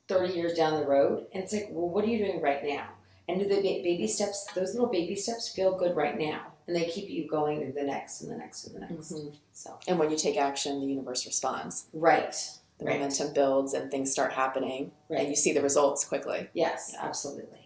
30 0.08 0.34
years 0.34 0.54
down 0.54 0.80
the 0.80 0.86
road, 0.86 1.26
and 1.32 1.42
it's 1.42 1.52
like, 1.52 1.68
well, 1.70 1.88
what 1.88 2.04
are 2.04 2.08
you 2.08 2.18
doing 2.18 2.42
right 2.42 2.64
now? 2.64 2.88
And 3.28 3.40
do 3.40 3.48
the 3.48 3.60
baby 3.62 4.08
steps, 4.08 4.46
those 4.54 4.74
little 4.74 4.88
baby 4.88 5.14
steps 5.14 5.48
feel 5.48 5.78
good 5.78 5.94
right 5.94 6.18
now. 6.18 6.52
And 6.66 6.76
they 6.76 6.84
keep 6.86 7.08
you 7.08 7.28
going 7.28 7.64
to 7.64 7.72
the 7.72 7.84
next 7.84 8.22
and 8.22 8.30
the 8.30 8.36
next 8.36 8.66
and 8.66 8.76
the 8.76 8.80
next. 8.80 9.12
Mm-hmm. 9.12 9.36
So. 9.52 9.78
And 9.86 9.98
when 9.98 10.10
you 10.10 10.16
take 10.16 10.36
action, 10.36 10.80
the 10.80 10.86
universe 10.86 11.26
responds. 11.26 11.86
Right. 11.92 12.34
The 12.78 12.86
right. 12.86 12.94
momentum 12.94 13.32
builds 13.32 13.74
and 13.74 13.90
things 13.90 14.10
start 14.10 14.32
happening. 14.32 14.92
Right. 15.08 15.20
And 15.20 15.28
you 15.28 15.36
see 15.36 15.52
the 15.52 15.62
results 15.62 16.04
quickly. 16.04 16.48
Yes, 16.54 16.92
yeah. 16.94 17.04
absolutely. 17.04 17.59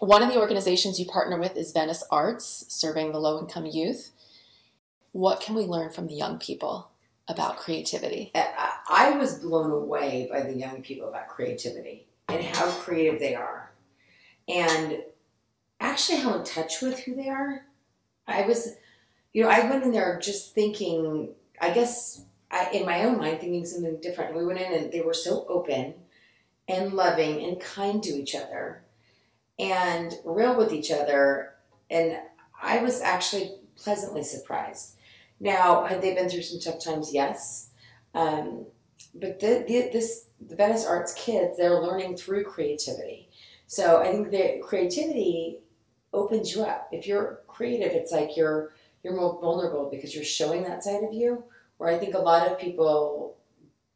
One 0.00 0.22
of 0.22 0.28
the 0.28 0.38
organizations 0.38 1.00
you 1.00 1.06
partner 1.06 1.38
with 1.38 1.56
is 1.56 1.72
Venice 1.72 2.04
Arts, 2.10 2.66
serving 2.68 3.12
the 3.12 3.18
low 3.18 3.38
income 3.38 3.64
youth. 3.64 4.10
What 5.12 5.40
can 5.40 5.54
we 5.54 5.62
learn 5.62 5.90
from 5.90 6.06
the 6.06 6.14
young 6.14 6.38
people 6.38 6.90
about 7.28 7.56
creativity? 7.56 8.30
I 8.34 9.16
was 9.18 9.38
blown 9.38 9.70
away 9.70 10.28
by 10.30 10.42
the 10.42 10.52
young 10.52 10.82
people 10.82 11.08
about 11.08 11.28
creativity 11.28 12.06
and 12.28 12.44
how 12.44 12.70
creative 12.70 13.18
they 13.18 13.34
are, 13.34 13.72
and 14.46 15.02
actually 15.80 16.18
how 16.18 16.34
in 16.34 16.44
touch 16.44 16.82
with 16.82 16.98
who 17.00 17.14
they 17.14 17.30
are. 17.30 17.64
I 18.26 18.42
was, 18.42 18.74
you 19.32 19.44
know, 19.44 19.48
I 19.48 19.70
went 19.70 19.84
in 19.84 19.92
there 19.92 20.20
just 20.22 20.54
thinking, 20.54 21.30
I 21.58 21.70
guess, 21.70 22.22
I, 22.50 22.68
in 22.70 22.84
my 22.84 23.04
own 23.04 23.16
mind, 23.16 23.40
thinking 23.40 23.64
something 23.64 23.98
different. 24.02 24.36
We 24.36 24.44
went 24.44 24.60
in 24.60 24.74
and 24.74 24.92
they 24.92 25.00
were 25.00 25.14
so 25.14 25.46
open 25.48 25.94
and 26.68 26.92
loving 26.92 27.42
and 27.44 27.58
kind 27.60 28.02
to 28.02 28.10
each 28.10 28.34
other 28.34 28.82
and 29.58 30.14
real 30.24 30.56
with 30.56 30.72
each 30.72 30.90
other. 30.90 31.54
And 31.90 32.18
I 32.60 32.78
was 32.78 33.00
actually 33.00 33.52
pleasantly 33.76 34.22
surprised. 34.22 34.96
Now, 35.38 35.84
had 35.84 36.02
they 36.02 36.14
been 36.14 36.28
through 36.28 36.42
some 36.42 36.60
tough 36.60 36.82
times? 36.82 37.12
Yes. 37.12 37.70
Um, 38.14 38.66
but 39.14 39.40
the, 39.40 39.64
the, 39.66 39.90
this 39.92 40.26
the 40.40 40.56
Venice 40.56 40.86
Arts 40.86 41.14
kids, 41.14 41.56
they're 41.56 41.80
learning 41.80 42.16
through 42.16 42.44
creativity. 42.44 43.28
So 43.66 44.00
I 44.00 44.12
think 44.12 44.30
that 44.30 44.62
creativity 44.62 45.58
opens 46.12 46.54
you 46.54 46.62
up. 46.62 46.88
If 46.92 47.06
you're 47.06 47.40
creative, 47.48 47.92
it's 47.92 48.12
like 48.12 48.36
you're 48.36 48.72
you're 49.02 49.16
more 49.16 49.40
vulnerable 49.40 49.88
because 49.90 50.14
you're 50.14 50.24
showing 50.24 50.64
that 50.64 50.82
side 50.82 51.02
of 51.02 51.12
you. 51.12 51.44
Where 51.78 51.90
I 51.90 51.98
think 51.98 52.14
a 52.14 52.18
lot 52.18 52.50
of 52.50 52.58
people 52.58 53.36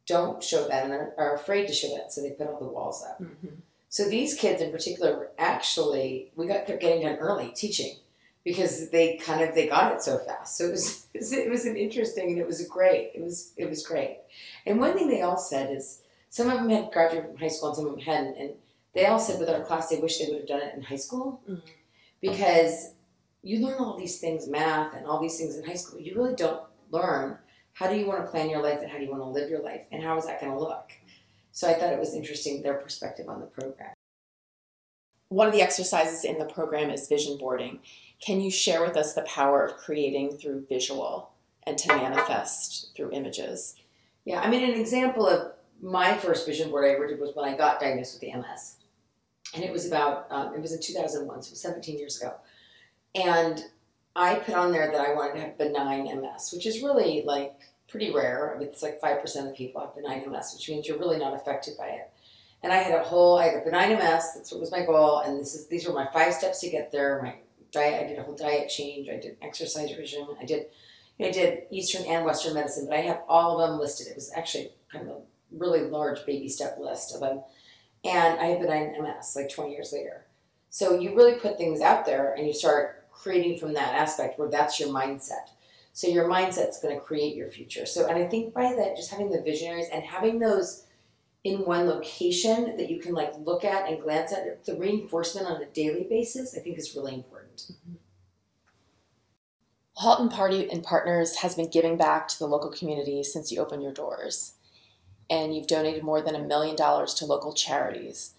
don't 0.05 0.43
show 0.43 0.67
that 0.67 0.83
and 0.83 0.93
are, 0.93 1.35
afraid 1.35 1.67
to 1.67 1.73
show 1.73 1.95
that, 1.95 2.11
so 2.11 2.21
they 2.21 2.31
put 2.31 2.47
all 2.47 2.59
the 2.59 2.67
walls 2.67 3.03
up. 3.07 3.21
Mm-hmm. 3.21 3.55
So 3.91 4.07
these 4.07 4.35
kids 4.35 4.61
in 4.61 4.71
particular, 4.71 5.17
were 5.17 5.31
actually, 5.37 6.31
we 6.37 6.47
got 6.47 6.65
kept 6.65 6.79
getting 6.81 7.03
done 7.03 7.17
early 7.17 7.49
teaching 7.49 7.97
because 8.45 8.89
they 8.89 9.17
kind 9.17 9.41
of 9.41 9.53
they 9.53 9.67
got 9.67 9.91
it 9.93 10.01
so 10.01 10.17
fast. 10.17 10.57
So 10.57 10.67
it 10.67 10.71
was 10.71 11.07
it 11.13 11.49
was 11.49 11.65
an 11.65 11.75
interesting 11.75 12.29
and 12.29 12.37
it 12.39 12.47
was 12.47 12.65
great. 12.67 13.11
It 13.13 13.21
was 13.21 13.51
it 13.57 13.69
was 13.69 13.85
great. 13.85 14.19
And 14.65 14.79
one 14.79 14.93
thing 14.93 15.09
they 15.09 15.21
all 15.21 15.37
said 15.37 15.75
is 15.75 16.01
some 16.29 16.49
of 16.49 16.53
them 16.59 16.69
had 16.69 16.91
graduated 16.93 17.31
from 17.31 17.37
high 17.37 17.49
school 17.49 17.67
and 17.69 17.75
some 17.75 17.85
of 17.87 17.91
them 17.91 17.99
hadn't, 18.01 18.37
and 18.37 18.51
they 18.95 19.07
all 19.07 19.19
said 19.19 19.39
with 19.41 19.49
our 19.49 19.59
class 19.61 19.89
they 19.89 19.99
wish 19.99 20.17
they 20.19 20.27
would 20.31 20.39
have 20.39 20.47
done 20.47 20.61
it 20.61 20.73
in 20.73 20.83
high 20.83 20.95
school 20.95 21.41
Mhm. 21.49 21.61
because 22.21 22.93
you 23.43 23.59
learn 23.65 23.79
all 23.79 23.97
these 23.97 24.19
things, 24.19 24.47
math 24.47 24.93
and 24.95 25.05
all 25.05 25.19
these 25.19 25.37
things 25.37 25.57
in 25.57 25.65
high 25.65 25.73
school. 25.75 25.99
You 25.99 26.15
really 26.15 26.35
don't 26.35 26.63
learn 26.91 27.37
how 27.73 27.87
do 27.87 27.97
you 27.97 28.05
want 28.05 28.23
to 28.23 28.29
plan 28.31 28.49
your 28.49 28.61
life 28.61 28.79
and 28.81 28.89
how 28.89 28.97
do 28.97 29.03
you 29.03 29.11
want 29.11 29.23
to 29.23 29.29
live 29.29 29.49
your 29.49 29.61
life 29.61 29.83
and 29.91 30.01
how 30.01 30.17
is 30.17 30.25
that 30.27 30.39
going 30.39 30.51
to 30.53 30.59
look. 30.59 30.91
So 31.51 31.67
I 31.67 31.73
thought 31.73 31.93
it 31.93 31.99
was 31.99 32.13
interesting 32.13 32.61
their 32.61 32.75
perspective 32.75 33.27
on 33.27 33.39
the 33.39 33.45
program. 33.45 33.93
One 35.29 35.47
of 35.47 35.53
the 35.53 35.61
exercises 35.61 36.25
in 36.25 36.37
the 36.37 36.45
program 36.45 36.89
is 36.89 37.07
vision 37.07 37.37
boarding. 37.37 37.79
Can 38.21 38.41
you 38.41 38.51
share 38.51 38.81
with 38.81 38.97
us 38.97 39.13
the 39.13 39.21
power 39.23 39.63
of 39.65 39.77
creating 39.77 40.37
through 40.37 40.65
visual 40.67 41.31
and 41.63 41.77
to 41.77 41.95
manifest 41.95 42.91
through 42.95 43.11
images? 43.11 43.75
Yeah, 44.25 44.41
I 44.41 44.49
mean, 44.49 44.63
an 44.63 44.79
example 44.79 45.27
of 45.27 45.53
my 45.81 46.17
first 46.17 46.45
vision 46.45 46.69
board 46.69 46.85
I 46.85 46.93
ever 46.93 47.07
did 47.07 47.19
was 47.19 47.35
when 47.35 47.47
I 47.47 47.57
got 47.57 47.79
diagnosed 47.79 48.19
with 48.21 48.35
MS. 48.35 48.75
And 49.55 49.63
it 49.63 49.71
was 49.71 49.87
about, 49.87 50.27
um, 50.29 50.53
it 50.53 50.61
was 50.61 50.73
in 50.73 50.81
2001, 50.81 51.43
so 51.43 51.55
17 51.55 51.97
years 51.97 52.21
ago. 52.21 52.35
And 53.15 53.63
I 54.15 54.35
put 54.35 54.55
on 54.55 54.71
there 54.71 54.91
that 54.91 55.01
I 55.01 55.13
wanted 55.13 55.35
to 55.35 55.41
have 55.41 55.57
benign 55.57 56.03
MS, 56.05 56.51
which 56.53 56.65
is 56.65 56.83
really 56.83 57.23
like 57.25 57.59
pretty 57.91 58.11
rare. 58.11 58.55
I 58.55 58.59
mean, 58.59 58.69
it's 58.69 58.81
like 58.81 59.01
5% 59.01 59.49
of 59.49 59.55
people 59.55 59.81
have 59.81 59.93
benign 59.93 60.29
MS, 60.29 60.53
which 60.55 60.69
means 60.69 60.87
you're 60.87 60.97
really 60.97 61.19
not 61.19 61.33
affected 61.33 61.77
by 61.77 61.87
it. 61.87 62.09
And 62.63 62.71
I 62.71 62.77
had 62.77 62.99
a 62.99 63.03
whole, 63.03 63.37
I 63.37 63.45
had 63.45 63.55
a 63.55 63.65
benign 63.65 63.93
MS, 63.97 64.31
that's 64.35 64.51
what 64.51 64.61
was 64.61 64.71
my 64.71 64.85
goal. 64.85 65.19
And 65.19 65.39
this 65.39 65.55
is, 65.55 65.67
these 65.67 65.85
were 65.85 65.93
my 65.93 66.07
five 66.13 66.33
steps 66.33 66.61
to 66.61 66.69
get 66.69 66.91
there. 66.91 67.21
My 67.21 67.35
diet, 67.71 68.03
I 68.03 68.07
did 68.07 68.19
a 68.19 68.23
whole 68.23 68.35
diet 68.35 68.69
change. 68.69 69.09
I 69.09 69.17
did 69.17 69.37
exercise 69.41 69.95
regime. 69.97 70.27
I 70.39 70.45
did, 70.45 70.67
I 71.19 71.31
did 71.31 71.63
Eastern 71.69 72.05
and 72.05 72.25
Western 72.25 72.53
medicine, 72.53 72.87
but 72.87 72.97
I 72.97 73.01
have 73.01 73.21
all 73.27 73.59
of 73.59 73.69
them 73.69 73.79
listed. 73.79 74.07
It 74.07 74.15
was 74.15 74.31
actually 74.35 74.71
kind 74.91 75.07
of 75.07 75.17
a 75.17 75.21
really 75.51 75.81
large 75.81 76.25
baby 76.25 76.49
step 76.49 76.77
list 76.79 77.13
of 77.13 77.19
them. 77.19 77.41
And 78.03 78.39
I 78.39 78.45
have 78.45 78.59
benign 78.59 78.95
MS 79.01 79.35
like 79.35 79.49
20 79.49 79.71
years 79.71 79.91
later. 79.91 80.25
So 80.69 80.99
you 80.99 81.15
really 81.15 81.35
put 81.35 81.57
things 81.57 81.81
out 81.81 82.05
there 82.05 82.33
and 82.33 82.47
you 82.47 82.53
start 82.53 83.09
creating 83.11 83.59
from 83.59 83.73
that 83.73 83.93
aspect 83.93 84.39
where 84.39 84.49
that's 84.49 84.79
your 84.79 84.89
mindset. 84.89 85.49
So 85.93 86.07
your 86.07 86.29
mindset's 86.29 86.81
going 86.81 86.95
to 86.95 87.01
create 87.01 87.35
your 87.35 87.49
future. 87.49 87.85
So, 87.85 88.07
and 88.07 88.17
I 88.17 88.27
think 88.27 88.53
by 88.53 88.73
that, 88.75 88.95
just 88.95 89.11
having 89.11 89.29
the 89.29 89.41
visionaries 89.41 89.87
and 89.91 90.03
having 90.03 90.39
those 90.39 90.85
in 91.43 91.65
one 91.65 91.87
location 91.87 92.77
that 92.77 92.89
you 92.89 92.99
can 92.99 93.13
like 93.13 93.33
look 93.39 93.65
at 93.65 93.89
and 93.89 94.01
glance 94.01 94.31
at, 94.31 94.63
the 94.65 94.75
reinforcement 94.75 95.47
on 95.47 95.61
a 95.61 95.65
daily 95.65 96.05
basis, 96.09 96.55
I 96.55 96.61
think 96.61 96.77
is 96.77 96.95
really 96.95 97.15
important. 97.15 97.57
Mm-hmm. 97.71 97.95
Halton 99.97 100.29
Pardee 100.29 100.69
and 100.71 100.83
Partners 100.83 101.37
has 101.37 101.55
been 101.55 101.69
giving 101.69 101.97
back 101.97 102.27
to 102.27 102.39
the 102.39 102.47
local 102.47 102.71
community 102.71 103.23
since 103.23 103.51
you 103.51 103.59
opened 103.59 103.83
your 103.83 103.93
doors, 103.93 104.53
and 105.29 105.55
you've 105.55 105.67
donated 105.67 106.03
more 106.03 106.21
than 106.21 106.33
a 106.33 106.43
million 106.43 106.75
dollars 106.75 107.13
to 107.15 107.25
local 107.25 107.53
charities. 107.53 108.33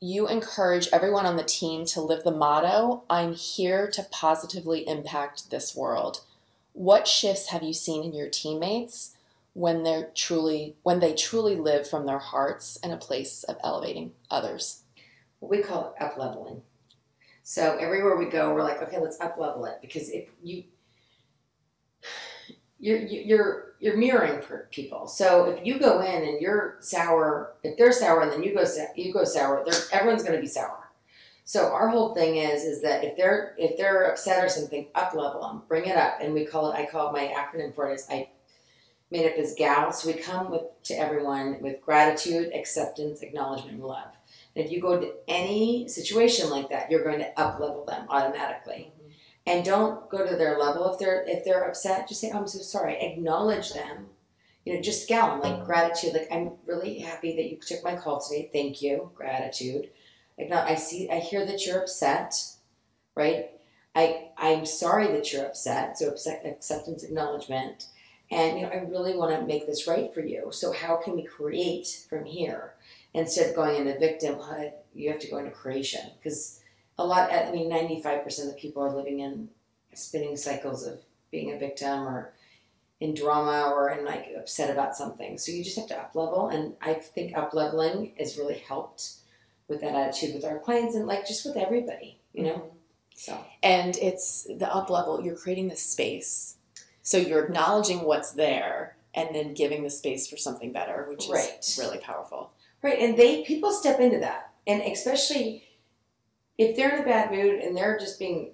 You 0.00 0.28
encourage 0.28 0.88
everyone 0.92 1.26
on 1.26 1.36
the 1.36 1.42
team 1.42 1.84
to 1.86 2.00
live 2.00 2.22
the 2.22 2.30
motto 2.30 3.02
I'm 3.10 3.34
here 3.34 3.90
to 3.90 4.06
positively 4.10 4.86
impact 4.86 5.50
this 5.50 5.74
world. 5.74 6.20
What 6.72 7.08
shifts 7.08 7.48
have 7.50 7.62
you 7.62 7.72
seen 7.72 8.04
in 8.04 8.14
your 8.14 8.28
teammates 8.28 9.16
when 9.52 9.82
they're 9.82 10.10
truly 10.14 10.76
when 10.82 11.00
they 11.00 11.14
truly 11.14 11.56
live 11.56 11.88
from 11.88 12.06
their 12.06 12.18
hearts 12.18 12.78
in 12.82 12.90
a 12.90 12.96
place 12.96 13.42
of 13.44 13.56
elevating 13.62 14.12
others? 14.30 14.82
What 15.40 15.50
we 15.50 15.62
call 15.62 15.94
it 15.96 16.02
up 16.02 16.16
leveling. 16.16 16.62
So 17.42 17.76
everywhere 17.78 18.16
we 18.16 18.26
go, 18.26 18.54
we're 18.54 18.62
like, 18.62 18.82
okay, 18.82 19.00
let's 19.00 19.20
up 19.20 19.36
level 19.38 19.64
it 19.64 19.78
because 19.80 20.10
if 20.10 20.28
you 20.42 20.64
you're 22.78 22.98
you're 22.98 23.74
you're 23.78 23.96
mirroring 23.96 24.40
people. 24.70 25.06
So 25.06 25.46
if 25.46 25.66
you 25.66 25.78
go 25.78 26.00
in 26.00 26.22
and 26.28 26.40
you're 26.40 26.76
sour, 26.80 27.54
if 27.62 27.76
they're 27.76 27.92
sour 27.92 28.22
and 28.22 28.32
then 28.32 28.42
you 28.42 28.54
go 28.54 28.64
you 28.96 29.12
go 29.12 29.24
sour, 29.24 29.64
everyone's 29.92 30.22
going 30.22 30.36
to 30.36 30.40
be 30.40 30.46
sour. 30.46 30.79
So 31.50 31.72
our 31.72 31.88
whole 31.88 32.14
thing 32.14 32.36
is 32.36 32.62
is 32.62 32.80
that 32.82 33.02
if 33.02 33.16
they're 33.16 33.56
if 33.58 33.76
they're 33.76 34.04
upset 34.04 34.44
or 34.44 34.48
something, 34.48 34.86
up 34.94 35.14
level 35.14 35.40
them, 35.40 35.62
bring 35.66 35.84
it 35.84 35.96
up, 35.96 36.18
and 36.20 36.32
we 36.32 36.46
call 36.46 36.70
it. 36.70 36.76
I 36.76 36.86
call 36.86 37.08
it 37.08 37.12
my 37.12 37.26
acronym 37.26 37.74
for 37.74 37.90
it 37.90 37.94
is 37.94 38.06
I 38.08 38.28
made 39.10 39.26
up 39.26 39.36
as 39.36 39.56
GAL. 39.58 39.90
So 39.90 40.06
we 40.06 40.14
come 40.14 40.52
with 40.52 40.62
to 40.84 40.94
everyone 40.94 41.60
with 41.60 41.82
gratitude, 41.82 42.52
acceptance, 42.54 43.22
acknowledgement, 43.22 43.78
and 43.78 43.84
love. 43.84 44.12
And 44.54 44.64
if 44.64 44.70
you 44.70 44.80
go 44.80 45.00
to 45.00 45.12
any 45.26 45.88
situation 45.88 46.50
like 46.50 46.68
that, 46.68 46.88
you're 46.88 47.02
going 47.02 47.18
to 47.18 47.36
up 47.36 47.58
level 47.58 47.84
them 47.84 48.06
automatically. 48.08 48.92
Mm-hmm. 48.94 49.10
And 49.48 49.64
don't 49.64 50.08
go 50.08 50.24
to 50.24 50.36
their 50.36 50.56
level 50.56 50.92
if 50.92 51.00
they're 51.00 51.24
if 51.26 51.44
they're 51.44 51.66
upset. 51.66 52.06
Just 52.06 52.20
say 52.20 52.30
oh, 52.32 52.38
i'm 52.38 52.46
so 52.46 52.60
sorry. 52.60 52.96
Acknowledge 53.00 53.72
them. 53.72 54.06
You 54.64 54.74
know 54.74 54.80
just 54.80 55.08
gal 55.08 55.30
them 55.30 55.40
like 55.40 55.66
gratitude. 55.66 56.12
Like 56.12 56.28
i'm 56.30 56.52
really 56.64 57.00
happy 57.00 57.34
that 57.34 57.50
you 57.50 57.56
took 57.56 57.82
my 57.82 57.96
call 57.96 58.20
today. 58.20 58.50
Thank 58.52 58.82
you. 58.82 59.10
Gratitude 59.16 59.90
like 60.40 60.50
now 60.50 60.64
i 60.64 60.74
see 60.74 61.08
i 61.10 61.18
hear 61.18 61.44
that 61.46 61.66
you're 61.66 61.80
upset 61.80 62.34
right? 63.14 63.50
I 63.94 64.28
i'm 64.38 64.64
sorry 64.64 65.08
that 65.08 65.32
you're 65.32 65.46
upset 65.46 65.98
so 65.98 66.08
acceptance 66.08 67.02
acknowledgement. 67.02 67.86
And 68.30 68.58
you 68.58 68.62
know 68.64 68.72
i 68.72 68.76
really 68.76 69.16
want 69.16 69.38
to 69.38 69.46
make 69.46 69.66
this 69.66 69.86
right 69.86 70.12
for 70.14 70.20
you 70.20 70.48
so 70.50 70.72
how 70.72 70.96
can 70.96 71.16
we 71.16 71.24
create 71.24 72.06
from 72.08 72.24
here? 72.24 72.74
Instead 73.12 73.50
of 73.50 73.56
going 73.56 73.76
into 73.76 74.00
victimhood 74.00 74.72
you 74.94 75.10
have 75.10 75.20
to 75.20 75.30
go 75.30 75.38
into 75.38 75.50
creation 75.50 76.10
because 76.18 76.60
a 76.98 77.04
lot 77.04 77.32
i 77.32 77.50
mean 77.50 77.70
95% 77.70 78.48
of 78.48 78.56
people 78.56 78.82
are 78.82 78.94
living 78.94 79.20
in 79.20 79.48
spinning 79.94 80.36
cycles 80.36 80.86
of 80.86 81.00
being 81.30 81.52
a 81.52 81.58
victim 81.58 82.06
or 82.06 82.32
in 83.00 83.14
drama 83.14 83.72
or 83.74 83.90
in 83.90 84.04
like 84.04 84.26
upset 84.38 84.70
about 84.70 84.94
something. 84.94 85.38
So 85.38 85.50
you 85.50 85.64
just 85.64 85.78
have 85.78 85.88
to 85.88 85.98
up 85.98 86.14
level 86.14 86.48
and 86.48 86.74
i 86.80 86.94
think 86.94 87.36
up 87.36 87.54
leveling 87.54 88.12
has 88.18 88.38
really 88.38 88.58
helped 88.58 89.19
with 89.70 89.80
that 89.80 89.94
attitude 89.94 90.34
with 90.34 90.44
our 90.44 90.58
clients 90.58 90.94
and 90.94 91.06
like 91.06 91.26
just 91.26 91.44
with 91.46 91.56
everybody 91.56 92.20
you 92.32 92.44
know? 92.44 92.54
Mm-hmm. 92.54 92.76
So. 93.16 93.44
And 93.62 93.96
it's 93.98 94.44
the 94.44 94.72
up 94.72 94.88
level 94.88 95.20
you're 95.22 95.36
creating 95.36 95.68
the 95.68 95.76
space. 95.76 96.56
So 97.02 97.18
you're 97.18 97.44
acknowledging 97.44 98.02
what's 98.02 98.32
there 98.32 98.96
and 99.14 99.34
then 99.34 99.54
giving 99.54 99.82
the 99.82 99.90
space 99.90 100.28
for 100.28 100.36
something 100.36 100.72
better 100.72 101.06
which 101.08 101.24
is 101.24 101.30
Right. 101.30 101.76
really 101.78 101.98
powerful. 101.98 102.52
Right 102.82 102.98
and 102.98 103.16
they 103.16 103.42
people 103.44 103.72
step 103.72 104.00
into 104.00 104.20
that. 104.20 104.52
And 104.66 104.80
especially 104.82 105.64
if 106.56 106.76
they're 106.76 106.94
in 106.96 107.02
a 107.02 107.06
bad 107.06 107.30
mood 107.30 107.60
and 107.60 107.76
they're 107.76 107.98
just 107.98 108.18
being 108.18 108.52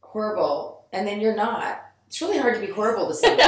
horrible 0.00 0.86
and 0.92 1.06
then 1.06 1.20
you're 1.20 1.36
not 1.36 1.82
it's 2.14 2.22
really 2.22 2.38
hard 2.38 2.54
to 2.54 2.60
be 2.60 2.72
horrible 2.72 3.08
to 3.08 3.14
somebody 3.22 3.42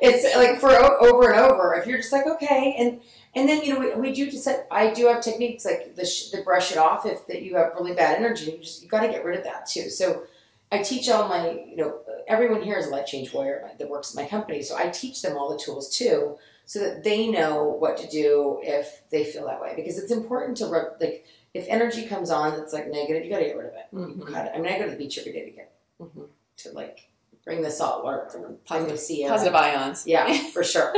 it's 0.00 0.36
like 0.36 0.60
for 0.60 0.70
o- 0.70 0.98
over 1.00 1.32
and 1.32 1.40
over 1.40 1.74
if 1.74 1.84
you're 1.86 1.98
just 1.98 2.12
like 2.12 2.26
okay 2.26 2.76
and 2.78 3.00
and 3.34 3.48
then 3.48 3.62
you 3.64 3.74
know 3.74 3.80
we, 3.80 3.94
we 4.10 4.12
do 4.12 4.30
just 4.30 4.46
i 4.70 4.92
do 4.94 5.06
have 5.08 5.20
techniques 5.20 5.64
like 5.64 5.96
the, 5.96 6.06
sh- 6.06 6.30
the 6.30 6.40
brush 6.42 6.70
it 6.70 6.78
off 6.78 7.04
if 7.06 7.26
that 7.26 7.42
you 7.42 7.56
have 7.56 7.72
really 7.74 7.94
bad 7.94 8.16
energy 8.16 8.52
you 8.52 8.58
just 8.58 8.82
you 8.82 8.88
got 8.88 9.00
to 9.00 9.08
get 9.08 9.24
rid 9.24 9.36
of 9.36 9.44
that 9.44 9.66
too 9.66 9.90
so 9.90 10.22
i 10.70 10.78
teach 10.78 11.08
all 11.08 11.28
my 11.28 11.50
you 11.68 11.74
know 11.76 11.98
everyone 12.28 12.62
here 12.62 12.76
is 12.78 12.86
a 12.86 12.90
life 12.90 13.06
change 13.06 13.32
warrior 13.32 13.68
that 13.78 13.88
works 13.90 14.10
at 14.14 14.22
my 14.22 14.28
company 14.28 14.62
so 14.62 14.76
i 14.76 14.88
teach 14.88 15.20
them 15.22 15.36
all 15.36 15.50
the 15.50 15.58
tools 15.58 15.94
too 15.96 16.38
so 16.66 16.78
that 16.78 17.02
they 17.02 17.26
know 17.26 17.64
what 17.64 17.96
to 17.96 18.06
do 18.08 18.60
if 18.62 19.02
they 19.10 19.24
feel 19.24 19.46
that 19.46 19.60
way 19.60 19.72
because 19.74 19.98
it's 19.98 20.12
important 20.12 20.56
to 20.56 20.66
like 20.66 21.24
if 21.54 21.66
energy 21.68 22.06
comes 22.06 22.30
on 22.30 22.56
that's 22.56 22.72
like 22.72 22.86
negative 22.88 23.24
you 23.24 23.30
got 23.30 23.38
to 23.40 23.44
get 23.46 23.56
rid 23.56 23.66
of 23.66 23.72
it 23.74 23.86
Mhm. 23.92 24.28
it 24.28 24.52
i 24.54 24.58
mean 24.58 24.70
i 24.72 24.78
go 24.78 24.84
to 24.84 24.90
the 24.92 24.96
beach 24.96 25.18
every 25.18 25.32
day 25.32 25.44
to 25.46 25.50
get 25.50 25.72
Mhm. 26.00 26.26
to 26.58 26.70
like 26.72 27.08
bring 27.48 27.62
the 27.62 27.70
salt 27.70 28.04
water 28.04 28.58
positive 28.66 29.00
sea 29.00 29.26
positive 29.26 29.54
ions 29.54 30.06
Yeah, 30.06 30.50
for 30.52 30.62
sure. 30.62 30.92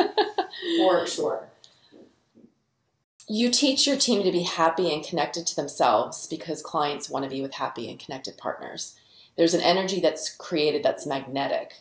for 0.79 1.07
sure. 1.07 1.49
You 3.29 3.51
teach 3.51 3.87
your 3.87 3.97
team 3.97 4.25
to 4.25 4.33
be 4.33 4.43
happy 4.43 4.93
and 4.93 5.05
connected 5.05 5.47
to 5.47 5.55
themselves 5.55 6.27
because 6.27 6.61
clients 6.61 7.09
want 7.09 7.23
to 7.23 7.31
be 7.31 7.41
with 7.41 7.55
happy 7.55 7.89
and 7.89 8.01
connected 8.01 8.37
partners. 8.37 8.97
There's 9.37 9.55
an 9.55 9.61
energy 9.61 10.01
that's 10.01 10.35
created 10.35 10.83
that's 10.83 11.07
magnetic. 11.07 11.75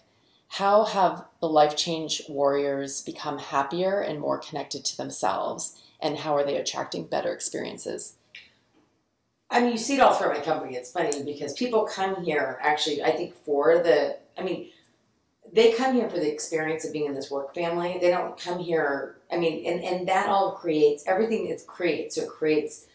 How 0.50 0.84
have 0.84 1.26
the 1.42 1.50
life 1.50 1.76
change 1.76 2.22
warriors 2.30 3.02
become 3.02 3.40
happier 3.40 4.02
and 4.02 4.20
more 4.20 4.38
connected 4.38 4.86
to 4.86 4.98
themselves? 4.98 5.82
And 6.00 6.20
how 6.20 6.36
are 6.36 6.46
they 6.46 6.58
attracting 6.58 7.08
better 7.08 7.34
experiences? 7.34 8.18
I 9.52 9.62
mean, 9.62 9.72
you 9.72 9.78
see 9.78 9.96
it 9.96 10.00
all 10.00 10.14
throughout 10.14 10.38
my 10.38 10.44
company. 10.44 10.76
It's 10.76 10.92
funny 10.92 11.24
because 11.24 11.54
people 11.54 11.86
come 11.86 12.24
here 12.24 12.60
actually, 12.62 13.04
I 13.04 13.12
think, 13.12 13.36
for 13.36 13.80
the, 13.80 14.18
I 14.38 14.44
mean, 14.44 14.70
they 15.52 15.72
come 15.74 15.96
here 15.96 16.10
for 16.10 16.18
the 16.20 16.32
experience 16.32 16.86
of 16.86 16.94
being 16.94 17.08
in 17.08 17.16
this 17.16 17.32
work 17.32 17.56
family. 17.56 17.98
They 18.00 18.12
don't 18.12 18.40
come 18.40 18.60
here, 18.60 19.18
I 19.32 19.38
mean, 19.38 19.66
and, 19.66 19.84
and 19.84 20.08
that 20.08 20.30
all 20.30 20.52
creates 20.52 21.04
everything 21.08 21.48
it 21.48 21.66
creates. 21.66 22.16
So 22.16 22.24
it 22.24 22.30
creates 22.30 22.86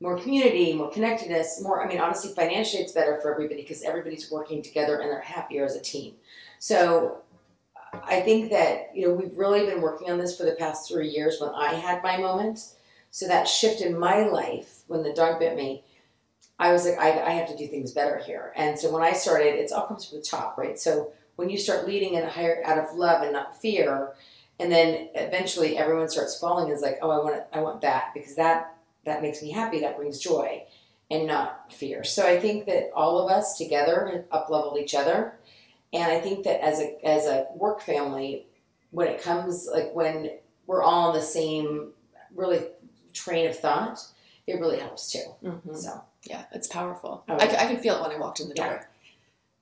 more 0.00 0.18
community, 0.18 0.72
more 0.72 0.90
connectedness, 0.90 1.62
more, 1.62 1.84
I 1.84 1.86
mean, 1.86 2.00
honestly, 2.00 2.32
financially, 2.34 2.82
it's 2.82 2.92
better 2.92 3.20
for 3.20 3.32
everybody 3.32 3.62
because 3.62 3.82
everybody's 3.82 4.30
working 4.30 4.62
together 4.62 4.98
and 4.98 5.10
they're 5.10 5.20
happier 5.20 5.64
as 5.64 5.76
a 5.76 5.80
team. 5.80 6.14
So 6.58 7.18
I 8.02 8.20
think 8.20 8.50
that, 8.50 8.90
you 8.94 9.06
know, 9.06 9.14
we've 9.14 9.36
really 9.36 9.66
been 9.66 9.82
working 9.82 10.10
on 10.10 10.18
this 10.18 10.36
for 10.36 10.44
the 10.44 10.52
past 10.52 10.88
three 10.88 11.08
years 11.08 11.38
when 11.40 11.50
I 11.50 11.74
had 11.74 12.02
my 12.02 12.16
moment. 12.16 12.74
So 13.10 13.28
that 13.28 13.46
shift 13.46 13.80
in 13.80 13.98
my 13.98 14.26
life 14.26 14.82
when 14.86 15.02
the 15.02 15.12
dog 15.12 15.38
bit 15.38 15.56
me, 15.56 15.84
I 16.60 16.72
was 16.72 16.84
like, 16.84 16.98
I, 16.98 17.22
I 17.22 17.30
have 17.30 17.48
to 17.48 17.56
do 17.56 17.66
things 17.66 17.92
better 17.92 18.18
here. 18.18 18.52
And 18.54 18.78
so 18.78 18.92
when 18.92 19.02
I 19.02 19.14
started, 19.14 19.54
it's 19.54 19.72
all 19.72 19.86
comes 19.86 20.06
from 20.06 20.18
the 20.18 20.24
top, 20.24 20.58
right? 20.58 20.78
So 20.78 21.10
when 21.36 21.48
you 21.48 21.56
start 21.56 21.88
leading 21.88 22.14
in 22.14 22.22
a 22.22 22.28
higher 22.28 22.62
out 22.66 22.76
of 22.76 22.94
love 22.94 23.22
and 23.22 23.32
not 23.32 23.58
fear, 23.58 24.12
and 24.58 24.70
then 24.70 25.08
eventually 25.14 25.78
everyone 25.78 26.10
starts 26.10 26.38
falling 26.38 26.70
is 26.70 26.82
like, 26.82 26.98
oh, 27.00 27.10
I 27.10 27.24
want 27.24 27.36
it, 27.36 27.46
I 27.50 27.60
want 27.60 27.80
that 27.80 28.10
because 28.12 28.36
that 28.36 28.76
that 29.06 29.22
makes 29.22 29.42
me 29.42 29.50
happy, 29.50 29.80
that 29.80 29.96
brings 29.96 30.18
joy, 30.18 30.62
and 31.10 31.26
not 31.26 31.72
fear. 31.72 32.04
So 32.04 32.26
I 32.26 32.38
think 32.38 32.66
that 32.66 32.90
all 32.94 33.18
of 33.18 33.32
us 33.32 33.56
together 33.56 34.10
have 34.12 34.24
up 34.30 34.50
leveled 34.50 34.78
each 34.78 34.94
other, 34.94 35.38
and 35.94 36.12
I 36.12 36.20
think 36.20 36.44
that 36.44 36.62
as 36.62 36.78
a 36.78 36.98
as 37.02 37.24
a 37.24 37.46
work 37.56 37.80
family, 37.80 38.46
when 38.90 39.08
it 39.08 39.22
comes 39.22 39.66
like 39.72 39.94
when 39.94 40.32
we're 40.66 40.82
all 40.82 41.08
on 41.08 41.14
the 41.14 41.22
same 41.22 41.92
really 42.34 42.60
train 43.14 43.48
of 43.48 43.58
thought, 43.58 43.98
it 44.46 44.60
really 44.60 44.78
helps 44.78 45.10
too. 45.10 45.24
Mm-hmm. 45.42 45.74
So 45.74 46.02
yeah, 46.24 46.44
it's 46.52 46.66
powerful. 46.66 47.24
Oh, 47.28 47.34
I, 47.34 47.44
I 47.44 47.66
can 47.66 47.78
feel 47.78 47.96
it 47.96 48.02
when 48.02 48.12
I 48.12 48.18
walked 48.18 48.40
in 48.40 48.48
the 48.48 48.54
door. 48.54 48.88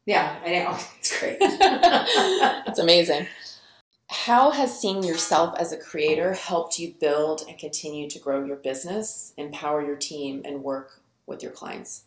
Yeah, 0.07 0.37
I 0.45 0.51
know. 0.51 0.79
It's 0.99 1.19
great. 1.19 1.39
It's 2.67 2.79
amazing. 2.79 3.27
How 4.11 4.51
has 4.51 4.79
seeing 4.79 5.03
yourself 5.03 5.55
as 5.59 5.73
a 5.73 5.77
creator 5.77 6.33
helped 6.33 6.79
you 6.79 6.95
build 6.99 7.45
and 7.47 7.59
continue 7.59 8.09
to 8.09 8.19
grow 8.19 8.43
your 8.45 8.57
business, 8.57 9.35
empower 9.37 9.85
your 9.85 9.97
team, 9.97 10.43
and 10.45 10.65
work 10.65 11.03
with 11.27 11.43
your 11.43 11.53
clients? 11.53 12.05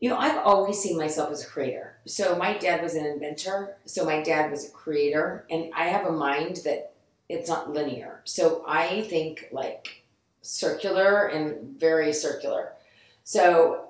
You 0.00 0.08
know, 0.08 0.16
I've 0.16 0.38
always 0.38 0.78
seen 0.78 0.96
myself 0.96 1.30
as 1.30 1.44
a 1.44 1.46
creator. 1.46 1.98
So 2.06 2.34
my 2.36 2.56
dad 2.56 2.82
was 2.82 2.94
an 2.94 3.04
inventor. 3.04 3.76
So 3.84 4.06
my 4.06 4.22
dad 4.22 4.50
was 4.50 4.66
a 4.66 4.70
creator, 4.70 5.44
and 5.50 5.70
I 5.74 5.88
have 5.88 6.06
a 6.06 6.12
mind 6.12 6.62
that 6.64 6.94
it's 7.28 7.50
not 7.50 7.70
linear. 7.70 8.22
So 8.24 8.64
I 8.66 9.02
think 9.02 9.48
like 9.52 10.04
circular 10.40 11.26
and 11.26 11.78
very 11.78 12.14
circular. 12.14 12.72
So 13.30 13.84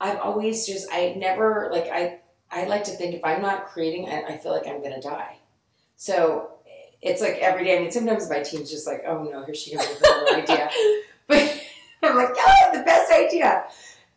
I've 0.00 0.20
always 0.20 0.64
just 0.64 0.86
I 0.92 1.14
never 1.16 1.70
like 1.72 1.88
I 1.92 2.20
I 2.52 2.66
like 2.66 2.84
to 2.84 2.92
think 2.92 3.16
if 3.16 3.24
I'm 3.24 3.42
not 3.42 3.66
creating, 3.66 4.08
I, 4.08 4.22
I 4.22 4.36
feel 4.36 4.52
like 4.52 4.68
I'm 4.68 4.80
gonna 4.80 5.02
die. 5.02 5.38
So 5.96 6.50
it's 7.02 7.20
like 7.20 7.38
every 7.38 7.64
day. 7.64 7.76
I 7.76 7.80
mean, 7.80 7.90
sometimes 7.90 8.30
my 8.30 8.38
team's 8.44 8.70
just 8.70 8.86
like, 8.86 9.02
oh 9.04 9.24
no, 9.24 9.44
here 9.44 9.56
she 9.56 9.74
comes 9.74 9.88
with 9.88 10.04
another 10.04 10.36
idea. 10.36 10.70
But 11.26 11.62
I'm 12.04 12.14
like, 12.14 12.28
oh, 12.30 12.44
I 12.46 12.64
have 12.64 12.74
the 12.74 12.84
best 12.84 13.12
idea. 13.12 13.64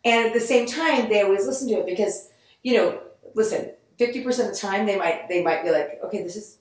And 0.04 0.28
at 0.28 0.32
the 0.32 0.40
same 0.40 0.66
time, 0.66 1.08
they 1.08 1.22
always 1.22 1.44
listen 1.44 1.66
to 1.70 1.80
it 1.80 1.86
because 1.86 2.30
you 2.62 2.76
know, 2.76 3.00
listen, 3.34 3.72
fifty 3.98 4.22
percent 4.22 4.50
of 4.50 4.54
the 4.54 4.60
time 4.60 4.86
they 4.86 4.98
might 4.98 5.28
they 5.28 5.42
might 5.42 5.64
be 5.64 5.72
like, 5.72 5.98
okay, 6.04 6.22
this 6.22 6.36
is, 6.36 6.58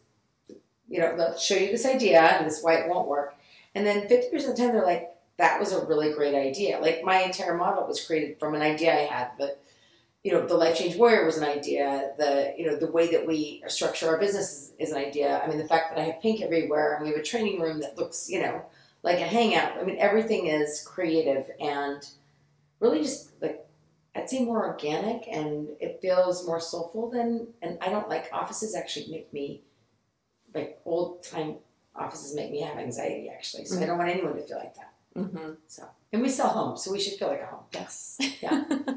you 0.90 1.00
know, 1.00 1.14
let's 1.16 1.46
show 1.46 1.54
you 1.54 1.68
this 1.68 1.86
idea 1.86 2.22
and 2.22 2.48
this 2.48 2.64
why 2.64 2.78
it 2.78 2.90
won't 2.90 3.08
work. 3.08 3.36
And 3.76 3.86
then 3.86 4.08
fifty 4.08 4.32
percent 4.32 4.54
of 4.54 4.58
the 4.58 4.64
time 4.64 4.72
they're 4.74 4.84
like, 4.84 5.11
that 5.42 5.60
was 5.60 5.72
a 5.72 5.84
really 5.86 6.14
great 6.14 6.36
idea. 6.36 6.80
Like 6.80 7.04
my 7.04 7.24
entire 7.24 7.58
model 7.58 7.88
was 7.88 8.06
created 8.06 8.40
from 8.40 8.54
an 8.54 8.62
idea 8.62 8.94
I 8.94 9.06
had, 9.06 9.32
but 9.40 9.64
you 10.24 10.32
know, 10.32 10.46
the 10.46 10.54
life 10.54 10.78
change 10.78 10.96
warrior 10.96 11.26
was 11.26 11.38
an 11.38 11.44
idea. 11.44 12.12
The 12.20 12.54
you 12.56 12.68
know 12.68 12.76
the 12.76 12.92
way 12.92 13.10
that 13.12 13.26
we 13.26 13.64
structure 13.68 14.08
our 14.08 14.20
business 14.20 14.52
is, 14.52 14.74
is, 14.78 14.92
an 14.92 15.00
idea. 15.00 15.42
I 15.44 15.48
mean, 15.48 15.58
the 15.58 15.68
fact 15.68 15.90
that 15.90 16.00
I 16.00 16.06
have 16.06 16.22
pink 16.22 16.42
everywhere 16.42 16.94
and 16.94 17.04
we 17.04 17.10
have 17.10 17.20
a 17.20 17.24
training 17.24 17.60
room 17.60 17.80
that 17.82 17.98
looks 17.98 18.30
you 18.30 18.40
know 18.40 18.64
like 19.02 19.20
a 19.20 19.26
hangout. 19.26 19.80
I 19.80 19.84
mean, 19.84 19.98
everything 19.98 20.46
is 20.46 20.84
creative 20.86 21.50
and 21.60 22.08
really 22.80 23.02
just 23.02 23.32
like 23.42 23.66
I'd 24.16 24.30
say 24.30 24.46
more 24.46 24.68
organic 24.68 25.28
and 25.28 25.70
it 25.80 26.00
feels 26.04 26.46
more 26.46 26.60
soulful 26.60 27.10
than. 27.10 27.48
And 27.64 27.80
I 27.82 27.90
don't 27.90 28.10
like 28.10 28.30
offices. 28.32 28.76
Actually, 28.76 29.08
make 29.10 29.34
me 29.34 29.64
like 30.54 30.80
old 30.86 31.24
time 31.24 31.56
offices 31.96 32.36
make 32.36 32.52
me 32.52 32.62
have 32.62 32.78
anxiety. 32.78 33.28
Actually, 33.28 33.66
so 33.66 33.74
mm-hmm. 33.74 33.84
I 33.84 33.88
don't 33.88 33.98
want 33.98 34.12
anyone 34.12 34.36
to 34.36 34.44
feel 34.44 34.58
like 34.58 34.76
that. 34.76 34.91
Mm-hmm. 35.18 35.52
So, 35.68 35.84
and 36.14 36.22
we 36.22 36.30
sell 36.30 36.50
homes, 36.50 36.84
so 36.84 36.92
we 36.92 37.00
should 37.00 37.20
feel 37.20 37.28
like 37.28 37.42
a 37.42 37.46
home. 37.46 37.64
Yes. 37.74 38.18
Yeah. 38.42 38.64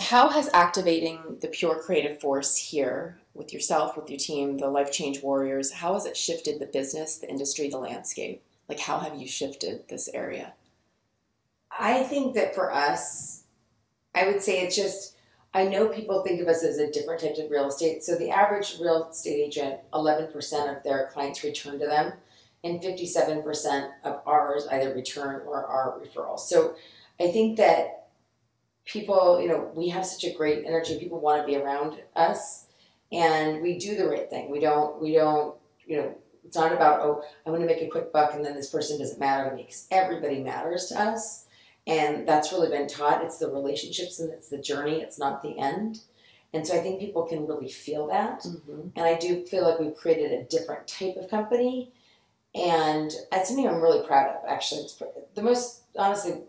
How 0.00 0.28
has 0.28 0.50
activating 0.52 1.38
the 1.40 1.48
pure 1.48 1.80
creative 1.80 2.20
force 2.20 2.56
here 2.56 3.20
with 3.34 3.52
yourself, 3.52 3.96
with 3.96 4.10
your 4.10 4.18
team, 4.18 4.58
the 4.58 4.68
Life 4.68 4.92
Change 4.92 5.22
Warriors, 5.22 5.72
how 5.72 5.94
has 5.94 6.06
it 6.06 6.16
shifted 6.16 6.58
the 6.58 6.66
business, 6.66 7.18
the 7.18 7.30
industry, 7.30 7.68
the 7.68 7.78
landscape? 7.78 8.42
Like, 8.68 8.80
how 8.80 8.98
have 8.98 9.16
you 9.16 9.26
shifted 9.26 9.88
this 9.88 10.08
area? 10.12 10.54
I 11.78 12.02
think 12.02 12.34
that 12.34 12.54
for 12.54 12.72
us, 12.72 13.44
I 14.14 14.26
would 14.26 14.42
say 14.42 14.60
it's 14.60 14.76
just, 14.76 15.16
I 15.54 15.66
know 15.66 15.88
people 15.88 16.22
think 16.22 16.40
of 16.40 16.48
us 16.48 16.62
as 16.62 16.78
a 16.78 16.90
different 16.90 17.20
type 17.20 17.36
of 17.38 17.50
real 17.50 17.68
estate. 17.68 18.02
So 18.02 18.16
the 18.16 18.30
average 18.30 18.78
real 18.80 19.08
estate 19.10 19.40
agent, 19.40 19.80
11% 19.92 20.76
of 20.76 20.82
their 20.82 21.08
clients 21.12 21.44
return 21.44 21.78
to 21.78 21.86
them 21.86 22.12
and 22.64 22.80
57% 22.80 23.90
of 24.04 24.20
ours 24.26 24.66
either 24.70 24.94
return 24.94 25.42
or 25.46 25.66
are 25.66 25.98
referrals. 26.00 26.40
So 26.40 26.74
I 27.20 27.30
think 27.30 27.56
that 27.56 28.08
people, 28.84 29.40
you 29.40 29.48
know, 29.48 29.70
we 29.74 29.88
have 29.88 30.06
such 30.06 30.24
a 30.24 30.34
great 30.34 30.64
energy. 30.66 30.98
People 30.98 31.20
want 31.20 31.42
to 31.42 31.46
be 31.46 31.56
around 31.56 32.00
us 32.14 32.66
and 33.10 33.62
we 33.62 33.78
do 33.78 33.96
the 33.96 34.08
right 34.08 34.28
thing. 34.30 34.50
We 34.50 34.60
don't, 34.60 35.00
we 35.00 35.12
don't, 35.12 35.56
you 35.86 35.96
know, 35.98 36.14
it's 36.44 36.56
not 36.56 36.72
about, 36.72 37.00
oh, 37.00 37.22
I 37.46 37.50
want 37.50 37.62
to 37.62 37.66
make 37.66 37.82
a 37.82 37.88
quick 37.88 38.12
buck 38.12 38.34
and 38.34 38.44
then 38.44 38.54
this 38.54 38.70
person 38.70 38.98
doesn't 38.98 39.20
matter 39.20 39.48
to 39.48 39.56
me 39.56 39.62
because 39.62 39.86
everybody 39.90 40.40
matters 40.40 40.86
to 40.86 41.00
us. 41.00 41.46
And 41.86 42.28
that's 42.28 42.52
really 42.52 42.68
been 42.68 42.86
taught. 42.86 43.24
It's 43.24 43.38
the 43.38 43.50
relationships 43.50 44.20
and 44.20 44.32
it's 44.32 44.48
the 44.48 44.58
journey, 44.58 45.00
it's 45.00 45.18
not 45.18 45.42
the 45.42 45.58
end. 45.58 46.00
And 46.54 46.66
so 46.66 46.76
I 46.76 46.80
think 46.80 47.00
people 47.00 47.22
can 47.22 47.46
really 47.46 47.68
feel 47.68 48.06
that. 48.08 48.40
Mm-hmm. 48.40 48.88
And 48.94 49.06
I 49.06 49.18
do 49.18 49.44
feel 49.46 49.68
like 49.68 49.80
we've 49.80 49.96
created 49.96 50.32
a 50.32 50.44
different 50.44 50.86
type 50.86 51.16
of 51.16 51.30
company 51.30 51.92
and 52.54 53.10
that's 53.30 53.48
something 53.48 53.66
I'm 53.66 53.80
really 53.80 54.06
proud 54.06 54.28
of. 54.28 54.48
Actually, 54.48 54.82
it's 54.82 55.02
the 55.34 55.42
most 55.42 55.82
honestly 55.96 56.42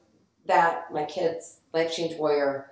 that 0.45 0.91
my 0.91 1.05
kids, 1.05 1.59
Life 1.73 1.93
Change 1.95 2.17
Warrior, 2.17 2.71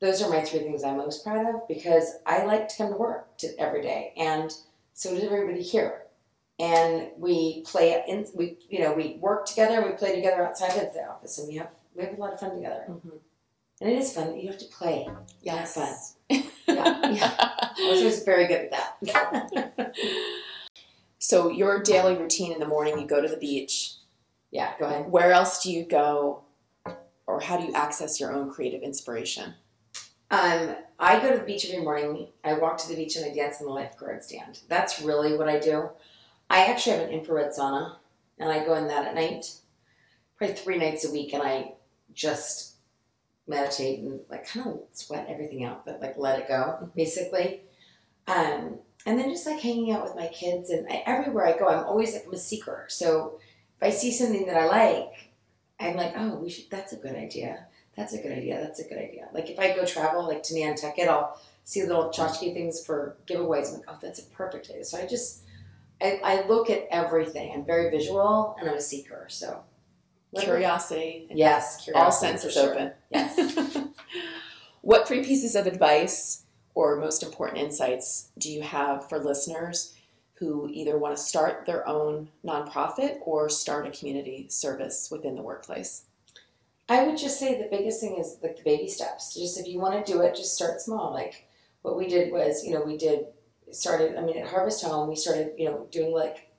those 0.00 0.22
are 0.22 0.30
my 0.30 0.42
three 0.42 0.60
things 0.60 0.82
I'm 0.82 0.96
most 0.96 1.24
proud 1.24 1.54
of 1.54 1.68
because 1.68 2.14
I 2.26 2.44
like 2.44 2.68
to 2.68 2.76
come 2.76 2.90
to 2.90 2.96
work 2.96 3.36
to, 3.38 3.58
every 3.58 3.82
day, 3.82 4.12
and 4.16 4.52
so 4.94 5.14
does 5.14 5.24
everybody 5.24 5.62
here. 5.62 6.02
And 6.58 7.08
we 7.18 7.62
play 7.62 8.02
in, 8.06 8.26
we 8.34 8.58
you 8.68 8.80
know 8.80 8.92
we 8.92 9.18
work 9.20 9.46
together, 9.46 9.84
we 9.84 9.96
play 9.96 10.14
together 10.14 10.44
outside 10.46 10.76
of 10.76 10.94
the 10.94 11.04
office, 11.04 11.38
and 11.38 11.48
we 11.48 11.56
have 11.56 11.70
we 11.94 12.04
have 12.04 12.16
a 12.16 12.20
lot 12.20 12.32
of 12.32 12.40
fun 12.40 12.54
together. 12.54 12.84
Mm-hmm. 12.88 13.08
And 13.80 13.90
it 13.90 13.98
is 13.98 14.12
fun. 14.12 14.38
You 14.38 14.48
have 14.48 14.58
to 14.58 14.66
play. 14.66 15.08
Yes. 15.42 15.74
Fun. 15.74 15.94
yeah, 16.68 17.10
yeah. 17.10 17.34
I 17.38 17.88
was 17.90 18.00
just 18.00 18.24
very 18.24 18.46
good 18.46 18.70
at 18.72 18.98
that. 19.02 19.94
So 21.24 21.48
your 21.48 21.82
daily 21.82 22.18
routine 22.18 22.52
in 22.52 22.60
the 22.60 22.68
morning, 22.68 22.98
you 22.98 23.06
go 23.06 23.22
to 23.22 23.28
the 23.28 23.38
beach. 23.38 23.94
Yeah, 24.50 24.74
go 24.78 24.84
ahead. 24.84 25.10
Where 25.10 25.32
else 25.32 25.62
do 25.62 25.72
you 25.72 25.82
go, 25.86 26.44
or 27.26 27.40
how 27.40 27.56
do 27.56 27.64
you 27.64 27.72
access 27.72 28.20
your 28.20 28.30
own 28.30 28.50
creative 28.50 28.82
inspiration? 28.82 29.54
Um, 30.30 30.76
I 30.98 31.18
go 31.22 31.32
to 31.32 31.38
the 31.38 31.44
beach 31.44 31.64
every 31.64 31.82
morning. 31.82 32.28
I 32.44 32.52
walk 32.58 32.76
to 32.76 32.88
the 32.90 32.94
beach 32.94 33.16
and 33.16 33.24
I 33.24 33.34
dance 33.34 33.58
in 33.58 33.66
the 33.66 33.72
lifeguard 33.72 34.22
stand. 34.22 34.60
That's 34.68 35.00
really 35.00 35.34
what 35.38 35.48
I 35.48 35.58
do. 35.58 35.88
I 36.50 36.66
actually 36.66 36.98
have 36.98 37.08
an 37.08 37.14
infrared 37.14 37.52
sauna, 37.58 37.96
and 38.38 38.52
I 38.52 38.62
go 38.62 38.74
in 38.74 38.86
that 38.88 39.06
at 39.06 39.14
night, 39.14 39.50
probably 40.36 40.56
three 40.56 40.76
nights 40.76 41.08
a 41.08 41.10
week, 41.10 41.32
and 41.32 41.42
I 41.42 41.72
just 42.12 42.74
meditate 43.48 44.00
and 44.00 44.20
like 44.28 44.46
kind 44.46 44.66
of 44.66 44.80
sweat 44.92 45.26
everything 45.30 45.64
out, 45.64 45.86
but 45.86 46.02
like 46.02 46.18
let 46.18 46.40
it 46.40 46.48
go, 46.48 46.90
basically. 46.94 47.62
Um, 48.26 48.80
and 49.06 49.18
then 49.18 49.30
just 49.30 49.46
like 49.46 49.60
hanging 49.60 49.92
out 49.92 50.02
with 50.02 50.16
my 50.16 50.28
kids 50.28 50.70
and 50.70 50.86
I, 50.88 51.02
everywhere 51.06 51.46
I 51.46 51.58
go, 51.58 51.68
I'm 51.68 51.84
always 51.84 52.14
like 52.14 52.24
I'm 52.26 52.32
a 52.32 52.38
seeker. 52.38 52.86
So 52.88 53.38
if 53.76 53.82
I 53.86 53.90
see 53.90 54.10
something 54.10 54.46
that 54.46 54.56
I 54.56 54.66
like, 54.66 55.30
I'm 55.78 55.96
like, 55.96 56.14
oh, 56.16 56.36
we 56.36 56.48
should. 56.48 56.70
That's 56.70 56.92
a 56.92 56.96
good 56.96 57.14
idea. 57.14 57.66
That's 57.96 58.14
a 58.14 58.22
good 58.22 58.32
idea. 58.32 58.60
That's 58.60 58.80
a 58.80 58.88
good 58.88 58.98
idea. 58.98 59.28
Like 59.32 59.50
if 59.50 59.58
I 59.58 59.74
go 59.74 59.84
travel, 59.84 60.26
like 60.26 60.42
to 60.44 60.58
Nantucket, 60.58 61.08
I'll 61.08 61.40
see 61.64 61.82
little 61.82 62.10
tchotchke 62.10 62.54
things 62.54 62.84
for 62.84 63.16
giveaways. 63.26 63.68
I'm 63.68 63.74
like, 63.74 63.84
oh, 63.88 63.98
that's 64.00 64.20
a 64.20 64.24
perfect 64.30 64.70
idea. 64.70 64.84
So 64.84 64.98
I 64.98 65.06
just, 65.06 65.42
I, 66.00 66.20
I 66.24 66.46
look 66.46 66.70
at 66.70 66.86
everything. 66.90 67.52
I'm 67.54 67.64
very 67.64 67.90
visual 67.90 68.56
and 68.58 68.68
I'm 68.68 68.76
a 68.76 68.80
seeker. 68.80 69.26
So 69.28 69.62
curiosity. 70.38 71.28
Yes, 71.30 71.88
all 71.94 72.10
senses 72.10 72.54
sure. 72.54 72.72
open. 72.72 72.92
Yes. 73.10 73.78
what 74.80 75.06
three 75.06 75.24
pieces 75.24 75.54
of 75.54 75.66
advice 75.66 76.43
or 76.74 76.96
most 76.96 77.22
important 77.22 77.58
insights 77.58 78.30
do 78.38 78.50
you 78.50 78.62
have 78.62 79.08
for 79.08 79.18
listeners 79.18 79.94
who 80.38 80.68
either 80.72 80.98
want 80.98 81.16
to 81.16 81.22
start 81.22 81.64
their 81.64 81.86
own 81.88 82.28
nonprofit 82.44 83.18
or 83.22 83.48
start 83.48 83.86
a 83.86 83.90
community 83.90 84.46
service 84.48 85.08
within 85.10 85.36
the 85.36 85.42
workplace? 85.42 86.04
I 86.88 87.04
would 87.04 87.16
just 87.16 87.38
say 87.38 87.56
the 87.56 87.74
biggest 87.74 88.00
thing 88.00 88.16
is 88.18 88.36
like 88.42 88.56
the 88.56 88.62
baby 88.62 88.88
steps. 88.88 89.34
Just 89.34 89.58
if 89.58 89.66
you 89.66 89.78
want 89.78 90.04
to 90.04 90.12
do 90.12 90.20
it, 90.20 90.34
just 90.34 90.54
start 90.54 90.80
small. 90.80 91.12
Like 91.12 91.46
what 91.82 91.96
we 91.96 92.08
did 92.08 92.32
was, 92.32 92.64
you 92.64 92.74
know, 92.74 92.82
we 92.82 92.98
did 92.98 93.26
started. 93.70 94.16
I 94.16 94.20
mean, 94.20 94.36
at 94.36 94.48
Harvest 94.48 94.84
Home, 94.84 95.08
we 95.08 95.16
started, 95.16 95.52
you 95.56 95.66
know, 95.66 95.86
doing 95.90 96.12
like 96.12 96.50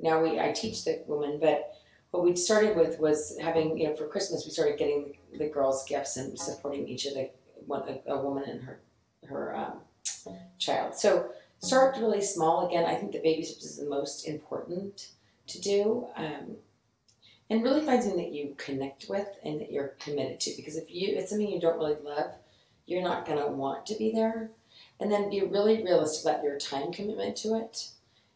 now 0.00 0.22
we 0.22 0.38
I 0.38 0.52
teach 0.52 0.84
the 0.84 1.02
women, 1.06 1.38
but 1.40 1.72
what 2.10 2.24
we 2.24 2.34
started 2.36 2.76
with 2.76 2.98
was 2.98 3.38
having, 3.40 3.78
you 3.78 3.88
know, 3.88 3.96
for 3.96 4.06
Christmas 4.06 4.44
we 4.44 4.50
started 4.50 4.78
getting 4.78 5.16
the, 5.32 5.38
the 5.38 5.48
girls 5.48 5.84
gifts 5.88 6.16
and 6.16 6.38
supporting 6.38 6.86
each 6.86 7.06
of 7.06 7.14
the 7.14 7.30
one 7.66 7.88
a, 7.88 8.12
a 8.12 8.22
woman 8.22 8.44
and 8.48 8.62
her 8.62 8.80
her 9.28 9.54
um, 9.56 10.34
child. 10.58 10.94
So 10.94 11.30
start 11.58 11.96
really 11.98 12.22
small. 12.22 12.66
Again, 12.66 12.84
I 12.84 12.94
think 12.94 13.12
the 13.12 13.20
baby 13.20 13.42
steps 13.42 13.64
is 13.64 13.76
the 13.76 13.88
most 13.88 14.26
important 14.26 15.10
to 15.48 15.60
do. 15.60 16.06
Um, 16.16 16.56
and 17.50 17.64
really 17.64 17.84
find 17.84 18.00
something 18.00 18.22
that 18.22 18.32
you 18.32 18.54
connect 18.56 19.06
with 19.08 19.26
and 19.44 19.60
that 19.60 19.72
you're 19.72 19.96
committed 19.98 20.38
to. 20.40 20.52
Because 20.56 20.76
if 20.76 20.94
you 20.94 21.16
it's 21.16 21.30
something 21.30 21.50
you 21.50 21.60
don't 21.60 21.78
really 21.78 21.96
love, 22.02 22.32
you're 22.86 23.02
not 23.02 23.26
gonna 23.26 23.48
want 23.48 23.84
to 23.86 23.96
be 23.96 24.12
there. 24.12 24.52
And 25.00 25.10
then 25.10 25.30
be 25.30 25.42
really 25.42 25.82
realistic 25.82 26.24
about 26.24 26.44
your 26.44 26.58
time 26.58 26.92
commitment 26.92 27.36
to 27.38 27.56
it 27.56 27.88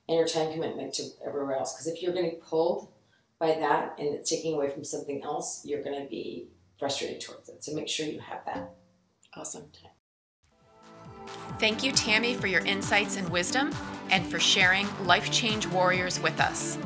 and 0.09 0.19
your 0.19 0.27
time 0.27 0.53
commitment 0.53 0.95
to 0.95 1.05
everywhere 1.25 1.57
else. 1.57 1.73
Because 1.73 1.87
if 1.87 2.03
you're 2.03 2.13
getting 2.13 2.41
pulled 2.41 2.89
by 3.39 3.55
that 3.55 3.95
and 3.99 4.09
it's 4.09 4.31
taking 4.31 4.55
away 4.55 4.71
from 4.71 4.85
something 4.85 5.23
else, 5.23 5.65
you're 5.65 5.83
gonna 5.83 6.07
be 6.07 6.49
frustrated 6.79 7.21
towards 7.21 7.49
it. 7.49 7.63
So 7.63 7.75
make 7.75 7.89
sure 7.89 8.07
you 8.07 8.21
have 8.21 8.45
that. 8.47 8.71
Awesome. 9.35 9.71
Thank 11.59 11.83
you, 11.83 11.93
Tammy, 11.93 12.35
for 12.35 12.47
your 12.47 12.65
insights 12.65 13.17
and 13.17 13.29
wisdom 13.29 13.71
and 14.11 14.27
for 14.27 14.39
sharing 14.39 14.87
Life 15.07 15.31
Change 15.31 15.67
Warriors 15.69 16.21
with 16.21 16.39
us. 16.41 16.79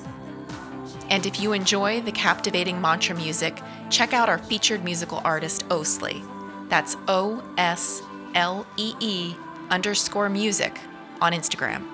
And 1.11 1.27
if 1.27 1.41
you 1.41 1.53
enjoy 1.53 2.01
the 2.01 2.13
captivating 2.13 2.81
mantra 2.81 3.15
music, 3.15 3.61
check 3.91 4.15
out 4.15 4.31
our 4.31 4.39
featured 4.39 4.83
musical 4.83 5.21
artist, 5.25 5.69
Oslee. 5.69 6.27
That's 6.69 6.97
O 7.09 7.43
S 7.57 8.03
L 8.35 8.67
E 8.77 8.95
E 9.01 9.35
underscore 9.71 10.29
music 10.29 10.81
on 11.21 11.33
Instagram. 11.33 11.94